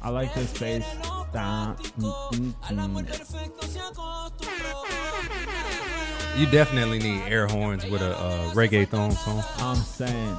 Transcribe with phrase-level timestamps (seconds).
[0.00, 0.84] I like this bass.
[1.32, 3.18] Da, mm, mm, mm.
[6.38, 9.42] You definitely need air horns with a uh, reggaeton song.
[9.58, 10.36] I'm saying.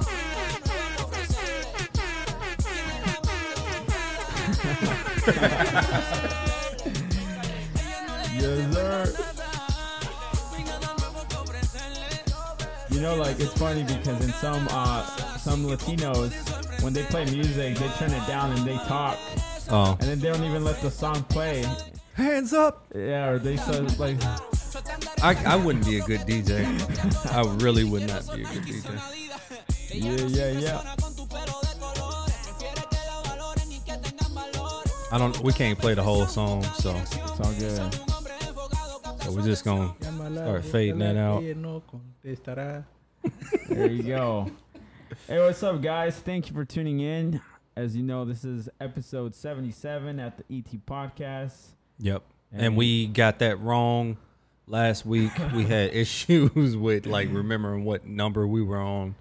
[8.40, 9.14] yes, sir.
[12.90, 15.04] You know, like it's funny because in some uh,
[15.36, 16.32] some Latinos,
[16.82, 19.16] when they play music, they turn it down and they talk,
[19.72, 21.64] Oh, and then they don't even let the song play.
[22.14, 22.86] hands up!
[22.94, 24.16] Yeah, or they say like,
[25.22, 26.64] I, I wouldn't be a good DJ.
[27.32, 28.84] I really would not be a good DJ.
[29.94, 30.94] yeah, yeah, yeah.
[35.12, 35.38] I don't.
[35.40, 37.94] We can't play the whole song, so It's all good.
[39.22, 39.92] so we're just gonna
[40.32, 41.42] start fading that out.
[43.68, 44.50] There you go.
[45.28, 46.16] hey, what's up, guys?
[46.16, 47.40] Thank you for tuning in.
[47.76, 51.54] As you know, this is episode 77 at the ET Podcast.
[51.98, 52.22] Yep.
[52.52, 54.16] And we got that wrong
[54.66, 55.30] last week.
[55.54, 59.14] We had issues with like remembering what number we were on.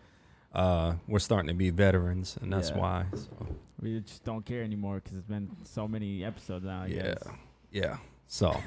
[0.54, 2.78] Uh, we're starting to be veterans, and that's Yeah.
[2.80, 3.06] why.
[3.14, 3.30] So,
[3.82, 6.82] we just don't care anymore because it's been so many episodes now.
[6.82, 7.24] I yeah, guess.
[7.72, 7.98] yeah.
[8.28, 8.50] So,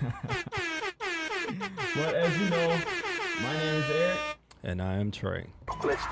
[1.97, 2.69] But as you know,
[3.43, 4.19] my name is Eric,
[4.63, 5.47] and I am Trey.
[5.85, 6.03] Let's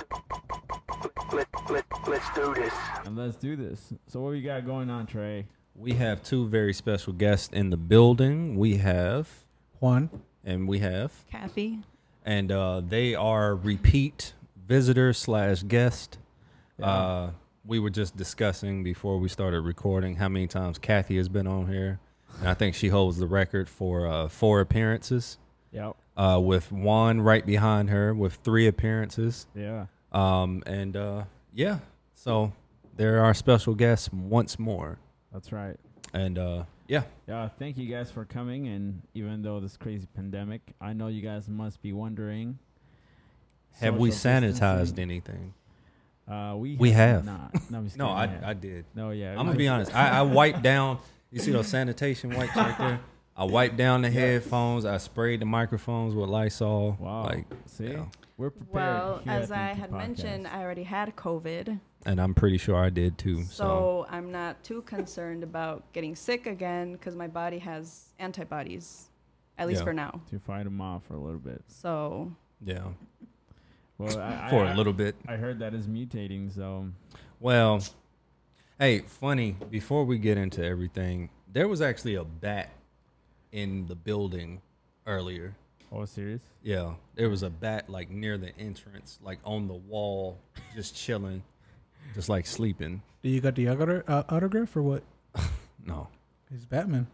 [1.32, 2.74] let, let, let's do this.
[3.04, 3.92] and let's do this.
[4.06, 5.46] So, what we got going on, Trey?
[5.74, 8.56] We have two very special guests in the building.
[8.56, 9.28] We have
[9.80, 10.10] Juan.
[10.44, 11.78] and we have, Kathy.
[12.24, 14.34] and uh, they are repeat
[14.66, 16.18] visitors slash guest.
[16.78, 16.86] Yeah.
[16.86, 17.30] Uh,
[17.64, 21.66] we were just discussing before we started recording how many times Kathy has been on
[21.68, 22.00] here,
[22.40, 25.38] and I think she holds the record for uh, four appearances.
[25.72, 25.94] Yep.
[26.16, 29.46] Uh, with Juan right behind her with three appearances.
[29.54, 29.86] Yeah.
[30.12, 31.78] Um, and uh, yeah,
[32.14, 32.52] so
[32.96, 34.98] there are special guests once more.
[35.32, 35.76] That's right.
[36.12, 38.66] And uh, yeah, Yeah, thank you guys for coming.
[38.68, 42.58] And even though this crazy pandemic, I know you guys must be wondering.
[43.80, 44.98] have we sanitized distancing.
[45.02, 45.54] anything?
[46.28, 47.24] Uh, we We have.
[47.24, 47.52] not.
[47.70, 48.50] No, I'm just No, kidding, I.
[48.50, 48.84] I did.
[48.94, 49.30] No, yeah.
[49.38, 49.94] I'm gonna be honest.
[49.94, 50.98] I, I wiped down.
[51.30, 53.00] You see those sanitation wipes right there?
[53.40, 54.84] I wiped down the headphones.
[54.84, 56.96] I sprayed the microphones with Lysol.
[57.00, 57.22] Wow.
[57.24, 58.04] Like, See, yeah.
[58.36, 58.74] we're prepared.
[58.74, 59.96] Well, as I ET had Podcast.
[59.98, 61.80] mentioned, I already had COVID.
[62.04, 63.42] and I'm pretty sure I did too.
[63.44, 69.08] So, So, I'm not too concerned about getting sick again because my body has antibodies,
[69.56, 69.84] at least Yeah.
[69.86, 70.20] for now.
[70.30, 71.62] to fight them off for a little bit.
[71.66, 72.30] So,
[72.62, 72.88] yeah,
[73.96, 75.16] Well, I, for I, a little bit.
[75.26, 76.54] I heard that is mutating.
[76.54, 76.88] So
[77.38, 77.82] Well,
[78.78, 79.56] hey, funny.
[79.70, 82.68] Before we get into everything, there was actually a bat
[83.52, 84.60] in the building
[85.06, 85.54] earlier.
[85.92, 86.40] oh, serious?
[86.62, 90.38] Yeah, there was a bat like near the entrance, like on the wall,
[90.74, 91.42] just chilling,
[92.14, 93.02] just like sleeping.
[93.22, 95.02] Do you got the autogra- uh, autograph or what?
[95.86, 96.08] No,
[96.50, 97.06] He's Batman.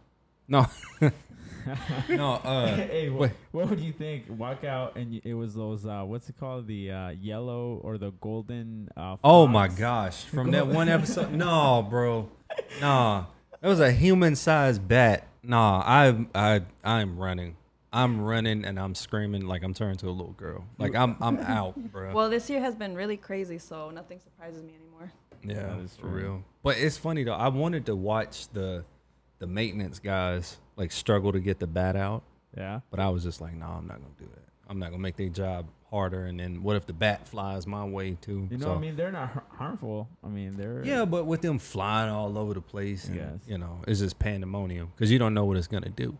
[0.47, 0.65] no,
[2.09, 2.33] no.
[2.33, 4.25] Uh, hey, what, what would you think?
[4.29, 6.67] Walk out and y- it was those uh, what's it called?
[6.67, 8.89] The uh, yellow or the golden?
[8.95, 10.23] Uh, Oh my gosh!
[10.33, 12.29] From that one episode, no, bro,
[12.81, 13.25] nah.
[13.61, 15.25] It was a human-sized bat.
[15.47, 17.55] Nah, I, I, I'm running.
[17.93, 20.65] I'm running and I'm screaming like I'm turning to a little girl.
[20.77, 22.13] Like I'm, I'm out, bro.
[22.13, 25.11] well, this year has been really crazy, so nothing surprises me anymore.
[25.43, 26.43] yeah, That is for real.
[26.63, 27.33] But it's funny though.
[27.33, 28.83] I wanted to watch the,
[29.39, 32.23] the maintenance guys like struggle to get the bat out,
[32.57, 32.81] Yeah.
[32.91, 34.43] but I was just like, no, I'm not gonna do that.
[34.69, 36.25] I'm not gonna make their job harder.
[36.25, 38.47] And then what if the bat flies my way too?
[38.51, 40.09] You know, So- I mean, they're not harmful.
[40.23, 43.39] I mean, they're Yeah, but with them flying all over the place, and, Yes.
[43.47, 46.17] you know, it's just pandemonium because you don't know what it's gonna do.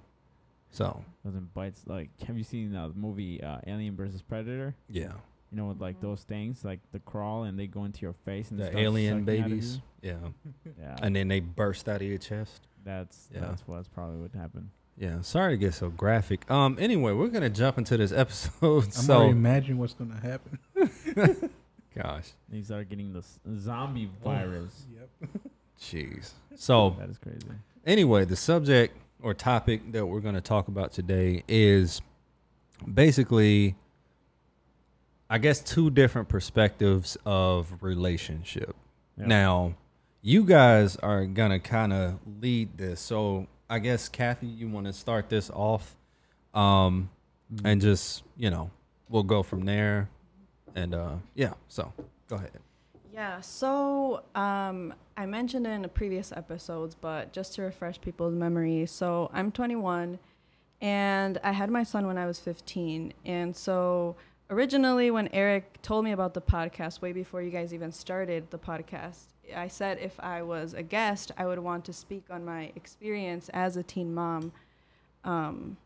[0.71, 1.83] So doesn't bites.
[1.87, 4.75] Like, have you seen uh, the movie uh, Alien versus Predator?
[4.89, 5.13] yeah,
[5.51, 8.51] You know, with like those things, like the crawl and they go into your face
[8.51, 10.17] and the alien sucking out of babies, yeah.
[10.79, 12.67] Yeah, and then they burst out of your chest.
[12.83, 13.41] that's Yeah.
[13.41, 14.69] that's what's probably what happen.
[14.97, 16.49] Yeah, sorry to get so graphic.
[16.49, 18.83] Um, anyway, we're gonna jump into this episode.
[18.85, 20.59] I'm so, already imagining what's gonna happen.
[21.95, 24.85] gosh, They start getting the s- zombie virus.
[24.93, 25.29] Yep.
[25.79, 26.31] jeez.
[26.59, 27.37] So, that is crazy.
[27.85, 32.01] anyway, the subject or topic that we're gonna talk about today is
[32.91, 33.75] basically,
[35.29, 38.75] I guess, two different perspectives of relationship.
[39.19, 39.27] Yeah.
[39.27, 39.75] Now,
[40.23, 44.93] you guys are gonna kind of lead this, so I guess Kathy, you want to
[44.93, 45.95] start this off,
[46.53, 47.09] um,
[47.63, 48.71] and just you know,
[49.09, 50.09] we'll go from there,
[50.75, 51.53] and uh, yeah.
[51.67, 51.91] So
[52.27, 52.51] go ahead.
[53.13, 58.35] Yeah, so um, I mentioned it in the previous episodes, but just to refresh people's
[58.35, 60.19] memory, so I'm 21
[60.81, 63.13] and I had my son when I was 15.
[63.25, 64.15] And so
[64.49, 68.59] originally when Eric told me about the podcast way before you guys even started the
[68.59, 69.25] podcast,
[69.55, 73.49] I said if I was a guest, I would want to speak on my experience
[73.53, 74.51] as a teen mom.
[75.23, 75.77] Um,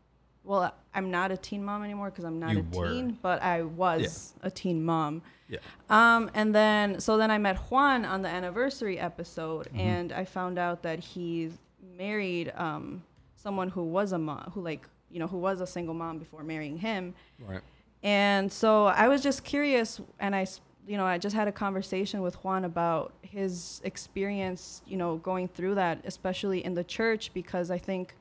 [0.44, 2.88] well, I'm not a teen mom anymore because I'm not You a were.
[2.88, 5.22] teen, but I was a teen mom.
[5.48, 5.58] Yeah.
[5.90, 9.80] Um, and then so then I met Juan on the anniversary episode, Mm-hmm.
[9.80, 11.58] and I found out that he's
[11.96, 13.02] married um,
[13.36, 16.42] someone who was a mom, who like you know who was a single mom before
[16.42, 17.14] marrying him.
[17.38, 17.60] Right.
[18.02, 20.44] And so I was just curious, and I,
[20.86, 25.48] you know, I just had a conversation with Juan about his experience, you know, going
[25.48, 28.14] through that, especially in the church, because I think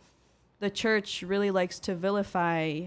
[0.59, 2.81] the church really likes to vilify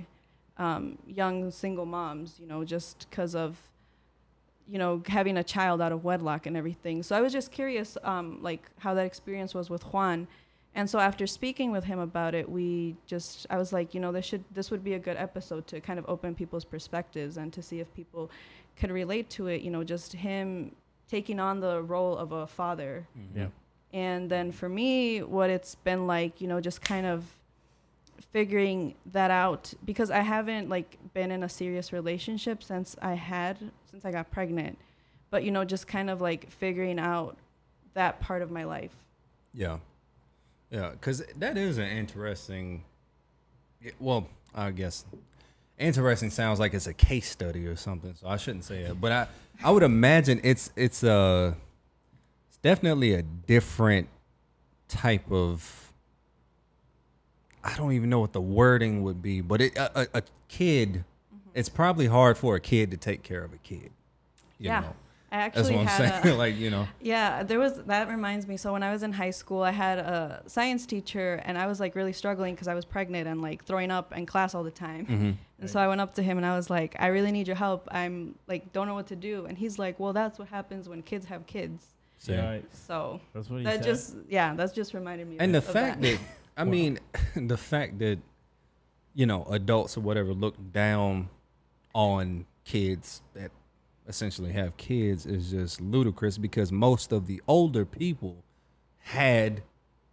[0.58, 3.58] um, young single moms, you know, just because of,
[4.68, 7.02] you know, having a child out of wedlock and everything.
[7.02, 10.28] So I was just curious, um, like, how that experience was with Juan.
[10.76, 14.10] And so after speaking with him about it, we just I was like, you know,
[14.10, 17.52] this should this would be a good episode to kind of open people's perspectives and
[17.52, 18.30] to see if people
[18.76, 20.74] could relate to it, you know, just him
[21.08, 23.06] taking on the role of a father.
[23.18, 23.38] Mm-hmm.
[23.38, 23.46] Yeah.
[23.92, 27.24] And then for me, what it's been like, you know, just kind of
[28.32, 33.58] figuring that out because I haven't like been in a serious relationship since I had
[33.90, 34.78] since I got pregnant.
[35.30, 37.36] But you know, just kind of like figuring out
[37.94, 38.94] that part of my life.
[39.52, 39.78] Yeah.
[40.70, 42.82] Yeah, because that is an interesting.
[43.80, 45.04] yeah, Well, I guess
[45.78, 49.00] interesting sounds like it's a case study or something, so I shouldn't say it.
[49.00, 49.26] But I,
[49.62, 51.56] I would imagine it's it's a,
[52.48, 54.08] it's definitely a different
[54.88, 55.92] type of.
[57.62, 61.02] I don't even know what the wording would be, but it, a, a, kid,
[61.54, 63.90] it's probably hard for a kid to take care of a kid.
[64.58, 64.80] You yeah.
[64.80, 64.94] know?
[65.34, 66.34] I that's actually what I'm had saying.
[66.34, 68.56] a, like you know, Yeah, there was that reminds me.
[68.56, 71.80] So when I was in high school, I had a science teacher, and I was
[71.80, 74.70] like really struggling because I was pregnant and like throwing up in class all the
[74.70, 75.06] time.
[75.06, 75.30] Mm-hmm.
[75.60, 77.56] And so I went up to him and I was like, "I really need your
[77.56, 77.88] help.
[77.90, 81.02] I'm like don't know what to do." And he's like, "Well, that's what happens when
[81.02, 81.86] kids have kids."
[82.18, 83.84] So- Yeah, So that's what he that said.
[83.84, 85.36] just yeah, that's just reminded me.
[85.40, 86.18] and the of fact that,
[86.56, 86.70] I Wow.
[86.70, 86.98] mean,
[87.36, 88.18] the fact that
[89.14, 91.28] you know adults or whatever look down
[91.94, 93.50] on kids that
[94.06, 98.44] essentially have kids is just ludicrous because most of the older people
[98.98, 99.62] had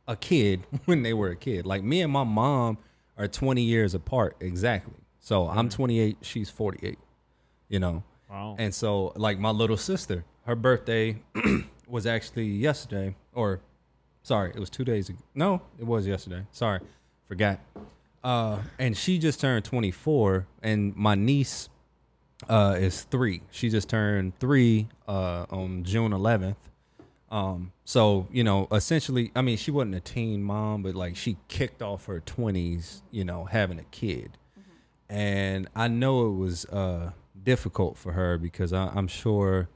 [0.07, 1.65] a kid when they were a kid.
[1.65, 2.77] Like me and my mom
[3.17, 4.95] are 20 years apart exactly.
[5.19, 6.97] So I'm 28, she's 48.
[7.69, 8.03] You know.
[8.29, 8.55] wow.
[8.59, 11.21] And so, like my little sister, her birthday
[11.87, 13.61] was actually yesterday, or
[14.23, 15.19] sorry, it was two days ago.
[15.33, 16.45] No, it was yesterday.
[16.51, 16.81] Sorry,
[17.29, 17.59] forgot.
[18.23, 21.69] Uh, and she just turned 24, and my niece
[22.49, 23.41] uh, is three.
[23.51, 26.55] She just turned three uh, on June 11th.
[27.29, 31.37] Um, so you know, essentially, I mean, she wasn't a teen mom, but like she
[31.47, 34.37] kicked off her 20s, you know, having a kid
[35.11, 37.11] and I know it was uh,
[37.43, 39.67] difficult for her because I, I'm sure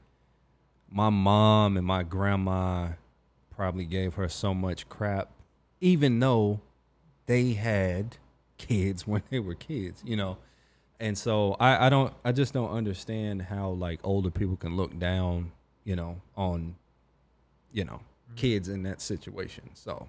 [0.90, 2.92] my mom and my grandma
[3.54, 5.28] probably gave her so much crap,
[5.82, 6.62] even though
[7.26, 8.16] they had
[8.56, 10.38] kids when they were kids, you know.
[10.98, 14.98] And so I, I don't I just don't understand how like older people can look
[14.98, 15.52] down,
[15.84, 16.76] you know, on
[17.72, 18.00] you know,
[18.36, 19.64] kids in that situation.
[19.74, 20.08] So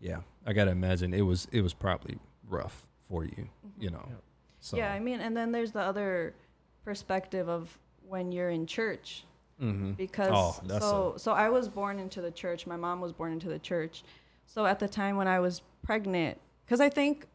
[0.00, 2.18] yeah, I gotta imagine it was it was probably
[2.48, 4.04] rough for you, you know.
[4.08, 4.22] Yep.
[4.60, 6.34] So yeah, I mean, and then there's the other
[6.84, 7.76] perspective of
[8.06, 9.24] when you're in church
[9.58, 12.66] hmm because Oh, that's so so I was born into the church.
[12.66, 14.04] My mom was born into the church.
[14.46, 17.26] So at the time when I was pregnant, because I think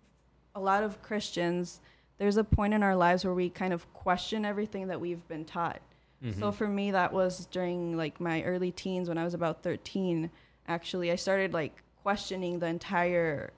[0.56, 1.82] a lot of Christians,
[2.20, 5.46] there's a point in our lives where we kind of question everything that we've been
[5.46, 5.82] taught.
[6.24, 6.40] Mm-hmm.
[6.40, 10.30] So for me, that was during like my early teens when I was about 13.
[10.68, 13.52] Actually, I started like questioning the entire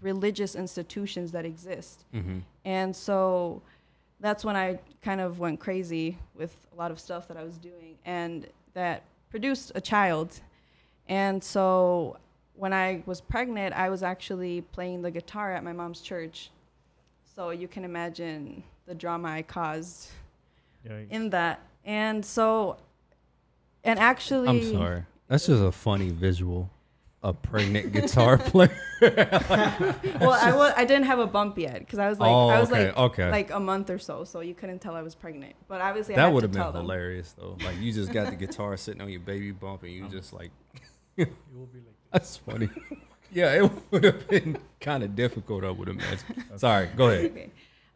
[0.00, 2.04] religious institutions that exist.
[2.12, 3.62] hmm And so
[4.18, 7.56] that's when I kind of went crazy with a lot of stuff that I was
[7.58, 10.40] doing and that produced a child.
[11.08, 12.16] And so
[12.54, 16.50] when I was pregnant, I was actually playing the guitar at my mom's church.
[17.40, 20.10] So you can imagine the drama I caused
[20.86, 21.10] Yikes.
[21.10, 21.60] in that.
[21.86, 22.76] And so,
[23.82, 25.04] and actually, I'm sorry.
[25.26, 26.68] That's just a funny visual.
[27.22, 28.68] A pregnant guitar player.
[29.00, 32.60] Well, I was I didn't have a bump yet because I was like Oh, I
[32.60, 33.30] was okay, like okay.
[33.30, 35.54] like a month or so, so you couldn't tell I was pregnant.
[35.66, 36.82] But obviously, I that would have been tell them.
[36.82, 37.56] hilarious though.
[37.64, 40.50] Like you just got the guitar sitting on your baby bump and you just like
[41.16, 42.68] It will be like that's funny.
[43.32, 46.44] Yeah, it would have been kind of difficult, I would imagine.
[46.56, 47.50] Sorry, go ahead.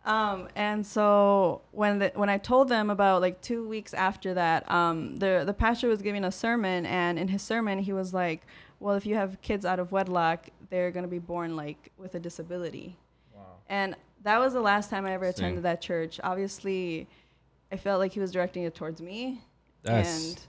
[0.04, 4.70] Um, and so when the, when I told them about like two weeks after that,
[4.70, 8.42] um, the the pastor was giving a sermon, and in his sermon he was like,
[8.80, 12.20] "Well, if you have kids out of wedlock, they're gonna be born like with a
[12.20, 12.96] disability."
[13.34, 13.40] Wow.
[13.70, 15.44] And that was the last time I ever Same.
[15.44, 16.20] attended that church.
[16.22, 17.08] Obviously,
[17.72, 19.40] I felt like he was directing it towards me,
[19.82, 20.40] That's and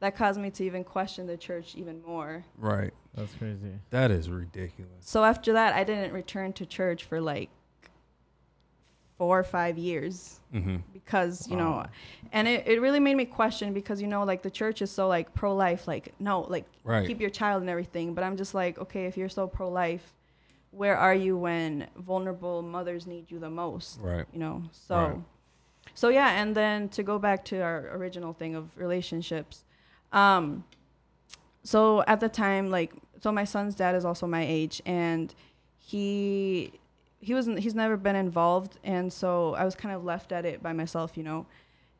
[0.00, 2.44] that caused me to even question the church even more.
[2.58, 2.92] right.
[3.14, 3.72] That's crazy.
[3.90, 4.92] That is ridiculous.
[5.00, 7.48] So after that, I didn't return to church for like
[9.16, 10.76] four or five years Mm-hmm.
[10.92, 11.84] because you know
[12.32, 15.06] and it, it really made me question because you know like the church is so
[15.08, 17.06] like pro-life like no like Right.
[17.06, 20.14] keep your child and everything but i'm just like okay if you're so pro-life
[20.70, 24.24] where are you when vulnerable mothers need you the most Right.
[24.32, 25.18] you know so Right.
[25.94, 29.64] so yeah and then to go back to our original thing of relationships
[30.12, 30.64] um
[31.62, 35.34] so at the time like so my son's dad is also my age and
[35.78, 36.72] he
[37.20, 40.62] he wasn't he's never been involved and so i was kind of left at it
[40.62, 41.46] by myself you know?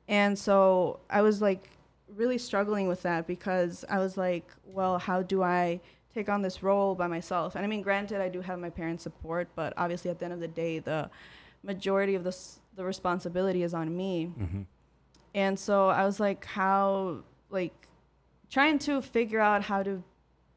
[0.08, 1.70] And so i was like
[2.14, 5.80] really struggling with that because i was like well how do i
[6.14, 7.56] take on this role by myself?
[7.56, 10.34] And i mean granted i do have my parents support but obviously at the end
[10.34, 11.10] of the day the
[11.64, 14.30] majority of this the responsibility is on me.
[14.38, 14.62] Mm-hmm.
[15.34, 17.18] and so I was like, how,
[17.50, 17.74] like,
[18.50, 20.02] trying to figure out how to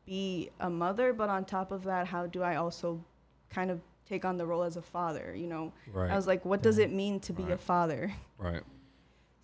[0.05, 3.03] be a mother, but on top of that, how do I also
[3.49, 5.33] kind of take on the role as a father?
[5.35, 6.09] You know, Right.
[6.11, 8.11] I was like, what does it mean to be a father?
[8.37, 8.63] right.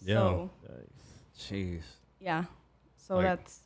[0.01, 0.15] Yeah.
[0.15, 0.49] So,
[1.39, 1.81] Jeez.
[2.19, 2.43] yeah.
[2.97, 3.61] So Like- that's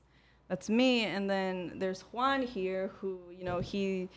[0.47, 4.07] that's me, and then there's Juan here, who you know he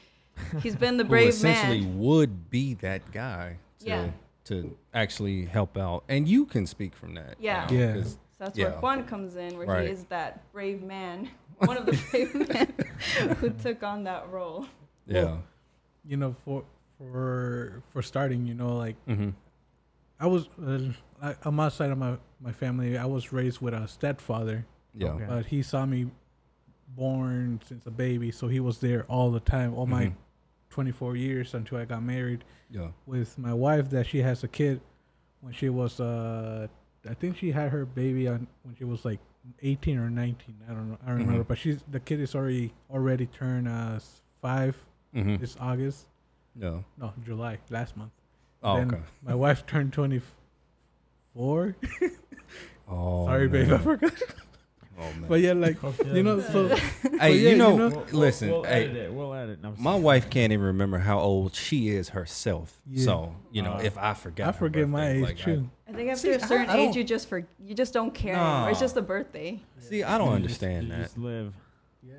[0.63, 1.89] he's been the Who brave essentially man.
[1.89, 4.11] Essentially, would be that guy to Yeah.
[4.45, 7.37] to actually help out, and you can speak from that.
[7.41, 7.67] Yeah.
[7.71, 8.05] know, Yeah.
[8.43, 8.71] 'Cause- So that's Yeah.
[8.71, 9.87] where Juan comes in, where Right.
[9.87, 14.67] he is that brave man, one of the brave men who took on that role.
[15.07, 15.39] yeah.
[16.05, 16.65] You know, for
[16.99, 19.31] for for starting, you know, like Mm-hmm.
[20.19, 22.99] I was uh, I, on my side of my my family.
[22.99, 25.11] I was raised with a stepfather, Yeah.
[25.13, 25.25] Okay.
[25.29, 26.11] but he saw me
[26.97, 30.15] born since a baby, so he was there all the time, all my Mhm.
[30.71, 32.45] 24 years until I got married.
[32.71, 32.91] Yeah.
[33.07, 34.81] with my wife that she has a kid
[35.43, 36.67] when she was uh
[37.09, 39.19] I think she had her baby on when she was like
[39.63, 41.49] 18 or 19 I don't know I don't remember Mhm.
[41.49, 43.99] but she's the kid is already already turned uh
[44.41, 44.77] 5
[45.15, 45.37] Mm-hmm.
[45.37, 46.07] this August
[46.55, 46.79] Yeah.
[46.99, 48.13] no July last month
[48.63, 49.03] Oh, Then okay.
[49.23, 51.75] my wife turned 24
[52.89, 54.13] Oh, sorry babe I forgot
[54.99, 55.25] Oh man.
[55.27, 55.79] but yeah like
[56.15, 56.69] you know so
[57.19, 59.13] hey, yeah, you you know, know- We'll- listen, we'll, hey, edit it.
[59.13, 59.63] We'll edit.
[59.63, 62.79] No, I'm my wife can't even remember how old she is herself.
[62.87, 63.05] Yeah.
[63.07, 65.82] So you know, Uh, if I forgot, I her forget my age like, too I
[65.97, 68.35] think after See, a certain I- I age, you just for you just don't care
[68.35, 68.71] anymore.
[68.71, 69.61] It's just a birthday.
[69.79, 71.03] see, I don't You just- understand you that.
[71.03, 71.53] Just live.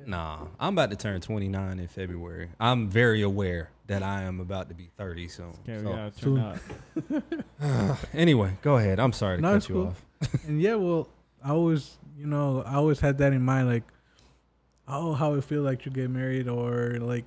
[0.06, 2.48] Nah, I'm about to turn 29 in February.
[2.58, 5.28] I'm very aware that I am about to be 30.
[5.28, 7.98] So, Okay, we so- gotta turn up.
[8.14, 8.98] anyway, go ahead.
[8.98, 9.86] I'm sorry to No, cut it's you cool.
[9.88, 10.04] off.
[10.48, 11.08] and yeah, well,
[11.44, 13.82] I always, you know, I always had that in mind, like,
[14.88, 17.26] oh, how it feel like to get married, or like,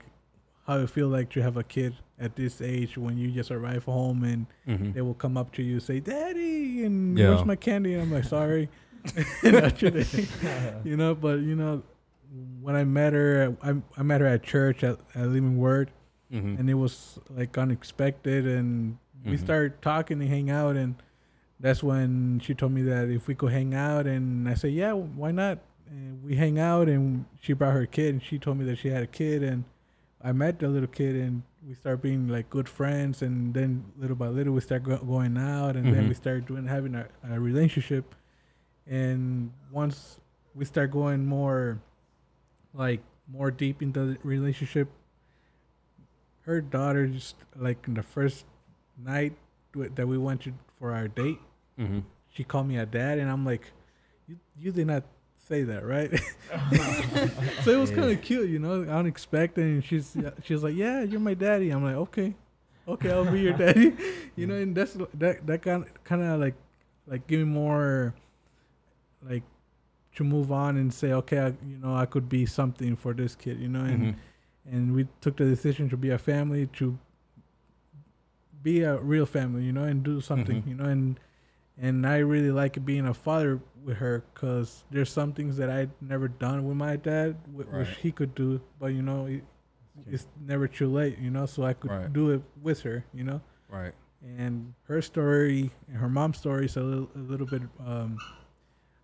[0.68, 3.86] how it feel like to have a kid at this age when you just arrive
[3.86, 4.94] home and Mhm.
[4.94, 7.30] they will come up to you say, "Daddy," and Yeah.
[7.30, 7.94] where's my candy?
[7.94, 8.70] And I'm like, sorry,
[9.44, 10.28] not today,
[10.84, 11.16] you know.
[11.16, 11.84] But you know,
[12.62, 15.90] when I met her, I, I met her at church at, at Living Word,
[16.34, 16.60] Mhm.
[16.60, 19.40] and it was like unexpected and we Mhm.
[19.40, 20.96] started talking and hang out and
[21.62, 24.92] that's when she told me that if we could hang out and i said yeah
[24.94, 25.58] why not
[25.90, 28.90] and we hang out and she brought her kid and she told me that she
[28.90, 29.64] had a kid and
[30.24, 34.16] i met the little kid and we start being like good friends and then little
[34.16, 36.08] by little we start go- going out and then Mhm.
[36.10, 38.16] we start doing having a, a relationship
[38.88, 40.20] and once
[40.56, 41.80] we start going more
[42.74, 44.88] like more deep into the relationship
[46.42, 48.46] her daughter just like in the first
[48.98, 49.34] night
[49.96, 51.40] that we went to for our date
[51.78, 52.04] Mhm.
[52.30, 53.72] she called me a dad and i'm like
[54.28, 55.04] you, you did not
[55.48, 56.12] say that right?
[57.64, 61.20] So it was kind of cute you know unexpected and she's she's like yeah you're
[61.20, 61.70] my daddy.
[61.70, 62.36] I'm like okay
[62.88, 63.96] okay i'll be your daddy.
[64.36, 66.56] You know and that's that that kind kind of like
[67.08, 68.14] like give me more
[69.30, 69.44] like
[70.16, 73.36] to move on and say okay I, you know i could be something for this
[73.36, 74.16] kid you know and Mhm.
[74.74, 76.98] and we took the decision to be a family to
[78.64, 80.68] be a real family you know and do something Mhm.
[80.68, 81.20] you know and
[81.80, 85.90] and i really like being a father with her because there's some things that i'd
[86.02, 87.88] never done with my dad which Right.
[88.02, 89.44] he could do but you know it,
[90.10, 92.12] it's never too late you know so i could Right.
[92.14, 93.94] do it with her you know Right.
[94.38, 98.22] and her story and her mom's story is a little, a little bit um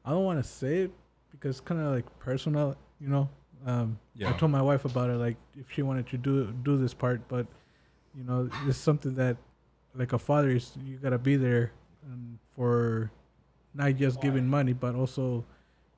[0.06, 0.92] i don't want to say it
[1.32, 3.30] because it's kind of like personal you know
[3.65, 6.94] um i told my wife about it like if she wanted to do do this
[6.94, 7.46] part but
[8.18, 9.38] you know it's something that
[9.96, 11.72] like a father is you gotta be there
[12.05, 13.12] um, for
[13.74, 15.43] not just giving money but also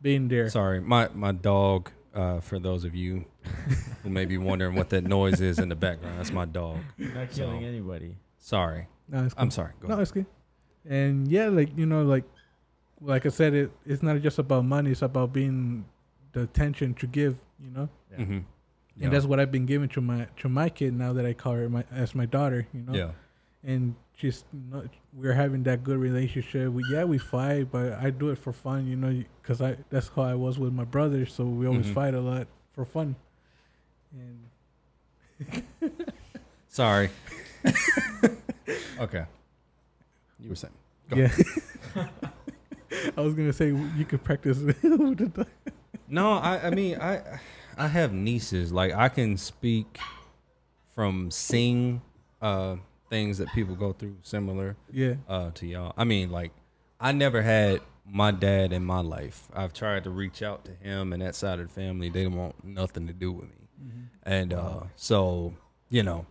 [0.02, 1.90] being there Sorry, my my dog.
[2.14, 3.26] Uh, for those of you
[4.04, 6.78] who may be wondering what that noise is in the background, that's my dog.
[6.98, 8.16] Not So- killing anybody.
[8.38, 8.88] Sorry.
[9.10, 9.74] No, it's I'm sorry.
[9.82, 10.02] Go No, ahead.
[10.04, 10.26] it's good.
[10.88, 12.24] And yeah, like you know, like
[13.02, 14.92] like I said, it it's not just about money.
[14.92, 15.84] It's about being
[16.32, 17.36] the attention to give.
[17.60, 18.18] You know, Yeah.
[18.26, 18.44] Mhm.
[18.96, 19.06] Yeah.
[19.06, 21.54] and that's what I've been giving to my to my kid now that I call
[21.54, 22.66] her my as my daughter.
[22.74, 23.12] You know, yeah.
[23.64, 26.72] and she's not, we're having that good relationship.
[26.72, 28.88] We yeah we fight, but I do it for fun.
[28.88, 31.26] You know, because I that's how I was with my brother.
[31.26, 31.94] So we always Mhm.
[31.94, 33.16] fight a lot for fun.
[34.14, 35.92] And
[36.68, 37.10] Sorry.
[39.00, 39.26] okay.
[40.40, 40.74] You were saying.
[41.10, 41.32] Go yeah,
[43.18, 45.48] I was gonna say you could practice with the dog.
[46.08, 47.40] No, I, I mean I
[47.78, 48.72] I have nieces.
[48.72, 50.00] Like I can speak
[50.96, 52.02] from seeing
[52.42, 52.78] uh
[53.10, 55.94] things that people go through similar Yeah, uh to y'all.
[55.98, 56.52] I mean like
[57.00, 59.48] I never had my dad in my life.
[59.54, 62.10] I've tried to reach out to him and that side of the family.
[62.10, 63.68] They don't want nothing to do with me.
[64.24, 65.54] And uh so,
[65.90, 66.26] you know,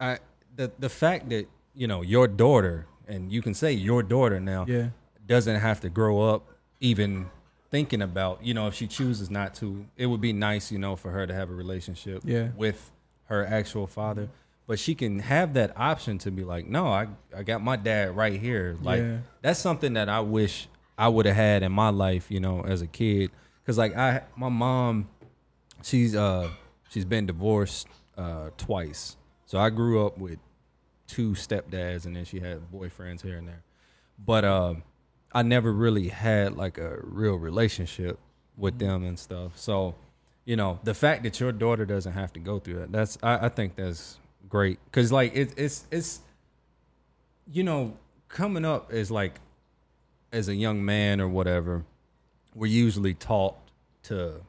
[0.00, 0.18] I
[0.56, 4.64] the the fact that, you know, your daughter and you can say your daughter now
[4.68, 4.90] yeah,
[5.26, 6.46] doesn't have to grow up
[6.80, 7.26] even
[7.70, 10.96] thinking about you know if she chooses not to it would be nice you know
[10.96, 12.48] for her to have a relationship Yeah.
[12.56, 12.90] with
[13.26, 14.28] her actual father
[14.70, 18.14] but she can have that option to be like no i, I got my dad
[18.14, 18.76] right here.
[18.80, 19.18] Like Yeah.
[19.42, 22.80] that's something that i wish i would have had in my life you know as
[22.80, 23.32] a kid.
[23.60, 25.08] Because like i my mom
[25.82, 26.50] she's uh
[26.88, 29.16] she's been divorced uh twice.
[29.44, 30.38] So i grew up with
[31.08, 33.64] two stepdads and then she had boyfriends here and there.
[34.24, 34.84] But um
[35.32, 38.20] I never really had like a real relationship
[38.56, 39.58] with them and stuff.
[39.58, 39.96] So,
[40.44, 43.46] you know, the fact that your daughter doesn't have to go through that, that's I,
[43.46, 44.78] I think that's great.
[44.92, 46.20] Cause like it, it's it's
[47.52, 47.96] you know,
[48.28, 49.40] coming up as like
[50.32, 51.84] as a young man or whatever,
[52.54, 53.56] we're usually taught
[54.04, 54.40] to,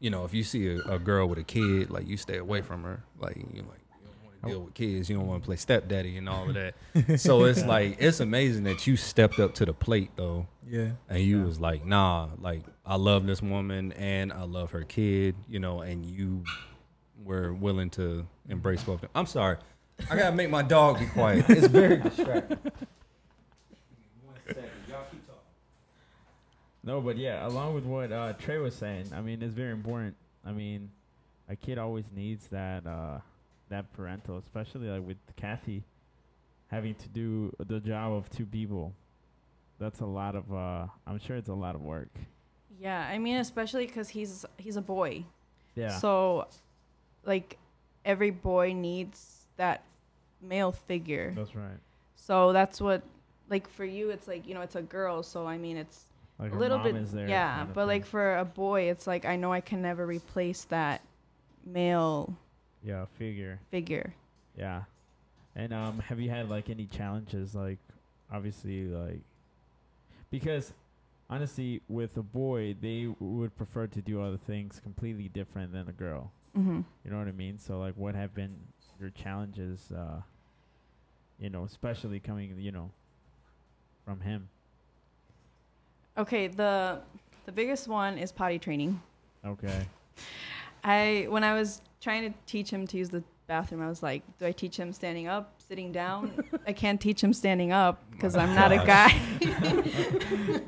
[0.00, 2.62] you know, if you see a, a girl with a kid, like you stay away
[2.62, 3.02] from her.
[3.18, 3.62] Like you like you
[4.04, 6.54] don't want to deal with kids, you don't want to play stepdaddy and all of
[6.54, 6.74] that.
[7.20, 11.20] so it's like it's amazing that you stepped up to the plate though yeah, and
[11.22, 15.60] you was like nah like i love this woman and i love her kid you
[15.60, 16.42] know and you
[17.24, 19.56] were willing to embrace both of them i'm sorry
[20.10, 22.58] i gotta make my dog be quiet it's very distracting
[26.86, 30.14] No, but yeah, along with what uh, Trey was saying, I mean, it's very important.
[30.44, 30.90] I mean,
[31.48, 33.18] a kid always needs that uh,
[33.68, 35.82] that parental, especially like with Kathy
[36.68, 38.94] having to do the job of two people.
[39.80, 40.52] That's a lot of.
[40.52, 42.10] Uh, I'm sure it's a lot of work.
[42.80, 45.24] Yeah, I mean, especially because he's he's a boy.
[45.74, 45.98] Yeah.
[45.98, 46.46] So,
[47.26, 47.58] like,
[48.04, 49.82] every boy needs that
[50.40, 51.32] male figure.
[51.36, 51.78] that's right.
[52.14, 53.02] So that's what,
[53.50, 55.22] like, for you, it's like you know, it's a girl.
[55.22, 56.04] So I mean, it's
[56.38, 56.94] Like a little bit,
[57.28, 57.56] yeah.
[57.56, 57.88] kind of But thing.
[57.88, 61.00] like for a boy, it's like I know I can never replace that
[61.64, 62.34] male
[62.84, 63.58] yeah, figure.
[63.70, 64.14] figure.
[64.56, 64.82] Yeah.
[65.54, 67.78] And um have you had like any challenges like
[68.30, 69.20] obviously like
[70.30, 70.72] because
[71.30, 75.92] honestly with a boy they would prefer to do other things completely different than a
[75.92, 76.30] girl.
[76.56, 76.80] Mm-hmm.
[77.04, 77.58] You know what I mean?
[77.58, 78.56] So like what have been
[79.00, 80.20] your challenges uh
[81.38, 82.90] you know, especially coming, you know,
[84.06, 84.48] from him.
[86.16, 87.00] Okay, the
[87.44, 89.00] the biggest one is potty training.
[89.44, 89.86] Okay.
[90.84, 94.22] I when I was trying to teach him to use the bathroom, I was like,
[94.38, 96.42] do I teach him standing up, sitting down?
[96.66, 99.12] I can't teach him standing up because I'm not a guy.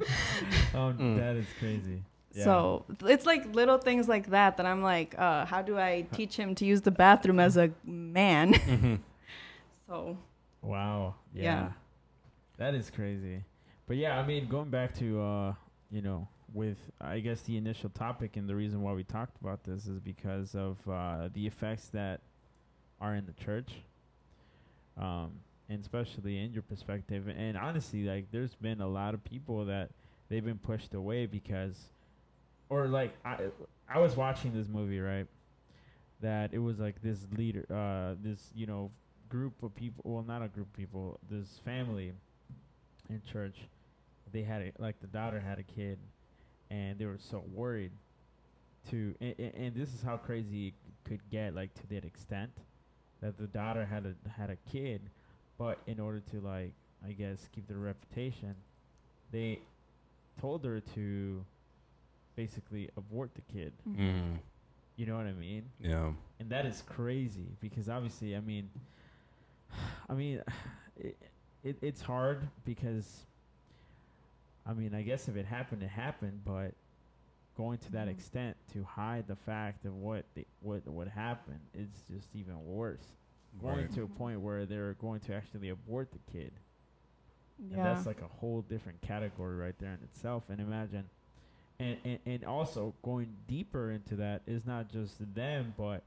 [0.74, 1.16] Oh, Mm.
[1.18, 2.02] that is crazy.
[2.38, 2.44] Yeah.
[2.44, 6.36] So it's like little things like that that I'm like, uh, how do I teach
[6.36, 8.54] him to use the bathroom as a man?
[8.54, 8.94] Mm-hmm.
[9.88, 10.16] so
[10.62, 11.16] Wow.
[11.34, 11.42] Yeah.
[11.42, 11.68] Yeah.
[12.58, 13.42] That is crazy.
[13.86, 15.54] But yeah, I mean, going back to uh,
[15.90, 19.64] you know, with I guess the initial topic and the reason why we talked about
[19.64, 22.20] this is because of uh, the effects that
[23.00, 23.72] are in the church.
[24.96, 25.32] Um,
[25.68, 29.90] and especially in your perspective and honestly like there's been a lot of people that
[30.28, 31.76] they've been pushed away because
[32.70, 33.38] or like I
[33.88, 35.26] I was watching this movie, right?
[36.20, 38.90] That it was like this leader uh this, you know,
[39.28, 42.12] group of people well not a group of people this family
[43.10, 43.56] in church
[44.32, 45.98] they had a, like the daughter had a kid
[46.70, 47.92] and they were so worried
[48.90, 50.74] to and, and this is how crazy it
[51.08, 52.50] could get like to that extent
[53.20, 55.00] that the daughter had a had a kid
[55.58, 56.72] but in order to like
[57.06, 58.54] i guess keep their reputation
[59.30, 59.58] they
[60.40, 61.44] told her to
[62.38, 64.38] basically abort the kid Mm,
[64.96, 66.12] you know what i mean yeah.
[66.38, 68.70] and that is crazy because obviously i mean
[70.08, 70.40] i mean
[70.96, 71.16] it,
[71.64, 73.26] it it's hard because
[74.64, 76.74] i mean i guess if it happened it happened but
[77.56, 78.12] going to that Mhm.
[78.12, 83.06] extent to hide the fact of what the, what what happened is just even worse
[83.60, 83.94] going Right.
[83.94, 86.52] to a point where they're going to actually abort the kid.
[87.72, 87.82] And Yeah.
[87.82, 90.44] that's like a whole different category right there in itself.
[90.50, 91.08] And imagine,
[91.80, 96.02] and, and, and also going deeper into that is not just them, but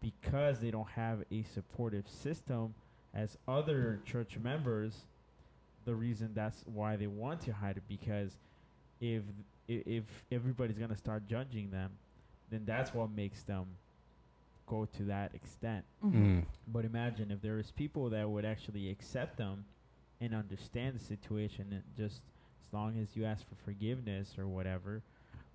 [0.00, 2.74] because they don't have a supportive system
[3.14, 5.04] as other church members,
[5.84, 8.32] the reason that's why they want to hide it because
[9.00, 9.22] if
[9.66, 11.90] if everybody's gonna start judging them,
[12.50, 13.64] then that's what makes them
[14.66, 15.84] go to that extent.
[16.04, 16.12] Mhm.
[16.12, 16.44] Mm.
[16.68, 19.64] But imagine if there is people that would actually accept them
[20.20, 22.22] and understand the situation, and just
[22.66, 25.02] as long as you ask for forgiveness or whatever,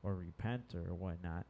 [0.03, 1.45] or repent or whatnot.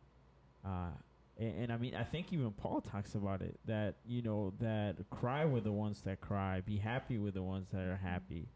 [0.65, 0.91] Uh,
[1.38, 4.97] and, and I mean, I think even Paul talks about it that you know that
[5.09, 8.47] cry with the ones that cry, be happy with the ones that are happy.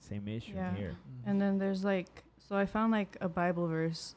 [0.00, 0.74] Same issue Yeah.
[0.74, 0.96] here.
[1.24, 4.14] And then there's like, so I found like a Bible verse.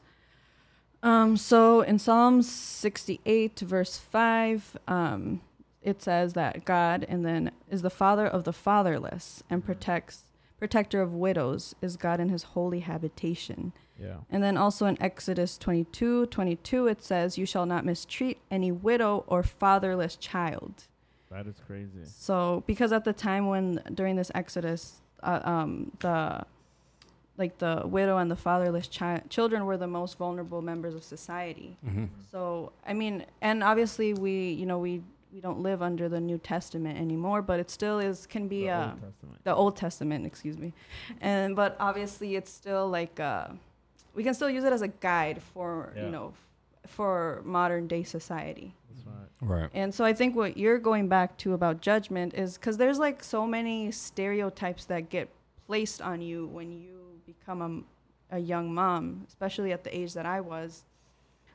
[1.02, 5.40] Um, so in Psalms 68, verse 5, um,
[5.80, 9.66] it says that God and then is the father of the fatherless and Mhm.
[9.66, 10.24] protects
[10.58, 13.72] protector of widows is God in his holy habitation.
[14.00, 14.16] Yeah.
[14.30, 19.24] And then also in Exodus 22, 22, it says, You shall not mistreat any widow
[19.26, 20.84] or fatherless child.
[21.30, 22.04] That is crazy.
[22.04, 26.44] So, because at the time when during this Exodus, uh, um, the
[27.36, 31.76] like the widow and the fatherless chi- children were the most vulnerable members of society.
[31.84, 36.20] hmm So, I mean, and obviously we, you know, we we don't live under the
[36.20, 39.44] New Testament anymore, but it still is can be The uh, Old Testament.
[39.44, 40.72] the Old Testament, excuse me,
[41.20, 43.48] and but obviously it's still like uh,
[44.18, 46.04] we can still use it as a guide for Yeah.
[46.06, 46.26] you know
[46.96, 48.68] for modern day society.
[49.06, 49.50] Right.
[49.54, 49.70] Right.
[49.74, 53.18] And so I think what you're going back to about judgment is because there's like
[53.22, 55.26] so many stereotypes that get
[55.66, 57.60] placed on you when you become
[58.30, 60.84] a, a young mom, especially at the age that I was.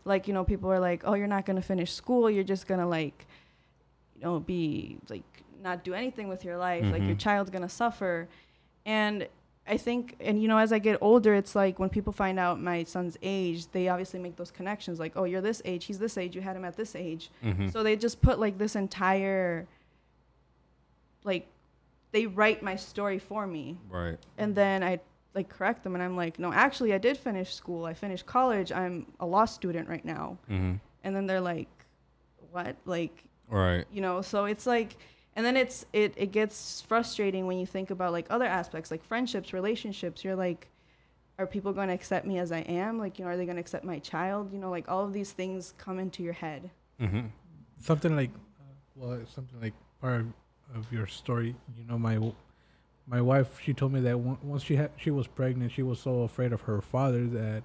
[0.05, 2.29] Like, you know, people are like, oh, you're not going to finish school.
[2.29, 3.25] You're just going to like,
[4.15, 5.23] you know, be like
[5.61, 6.85] not do anything with your life.
[6.95, 7.25] Like your Mhm.
[7.27, 8.27] child's going to suffer.
[8.85, 9.27] And
[9.65, 12.59] I think, and you know, as I get older, it's like when people find out
[12.61, 14.99] my son's age, they obviously make those connections.
[14.99, 17.31] Like, oh, you're this age, he's this age, you had him at this age.
[17.41, 19.65] hmm So they just put like this entire
[21.23, 21.47] like
[22.11, 24.17] they write my story for me right.
[24.37, 24.99] and then I
[25.33, 27.85] like correct them and I'm like, "No, actually I did finish school.
[27.85, 28.71] I finished college.
[28.71, 30.73] I'm a law student right now." hmm
[31.03, 31.69] And then they're like,
[32.51, 33.85] "What?" Like, Right.
[33.91, 34.95] you know, so it's like
[35.35, 39.03] and then it's it it gets frustrating when you think about like other aspects like
[39.03, 40.23] friendships, relationships.
[40.23, 40.69] You're like
[41.39, 42.99] are people going to accept me as I am?
[42.99, 44.53] Like, you know, are they going to accept my child?
[44.53, 46.69] You know, like all of these things come into your head.
[46.99, 47.21] hmm
[47.79, 50.27] something like uh, well something like part of,
[50.75, 52.17] of your story you know my
[53.07, 56.21] my wife she told me that once she had she was pregnant she was so
[56.21, 57.61] afraid of her father that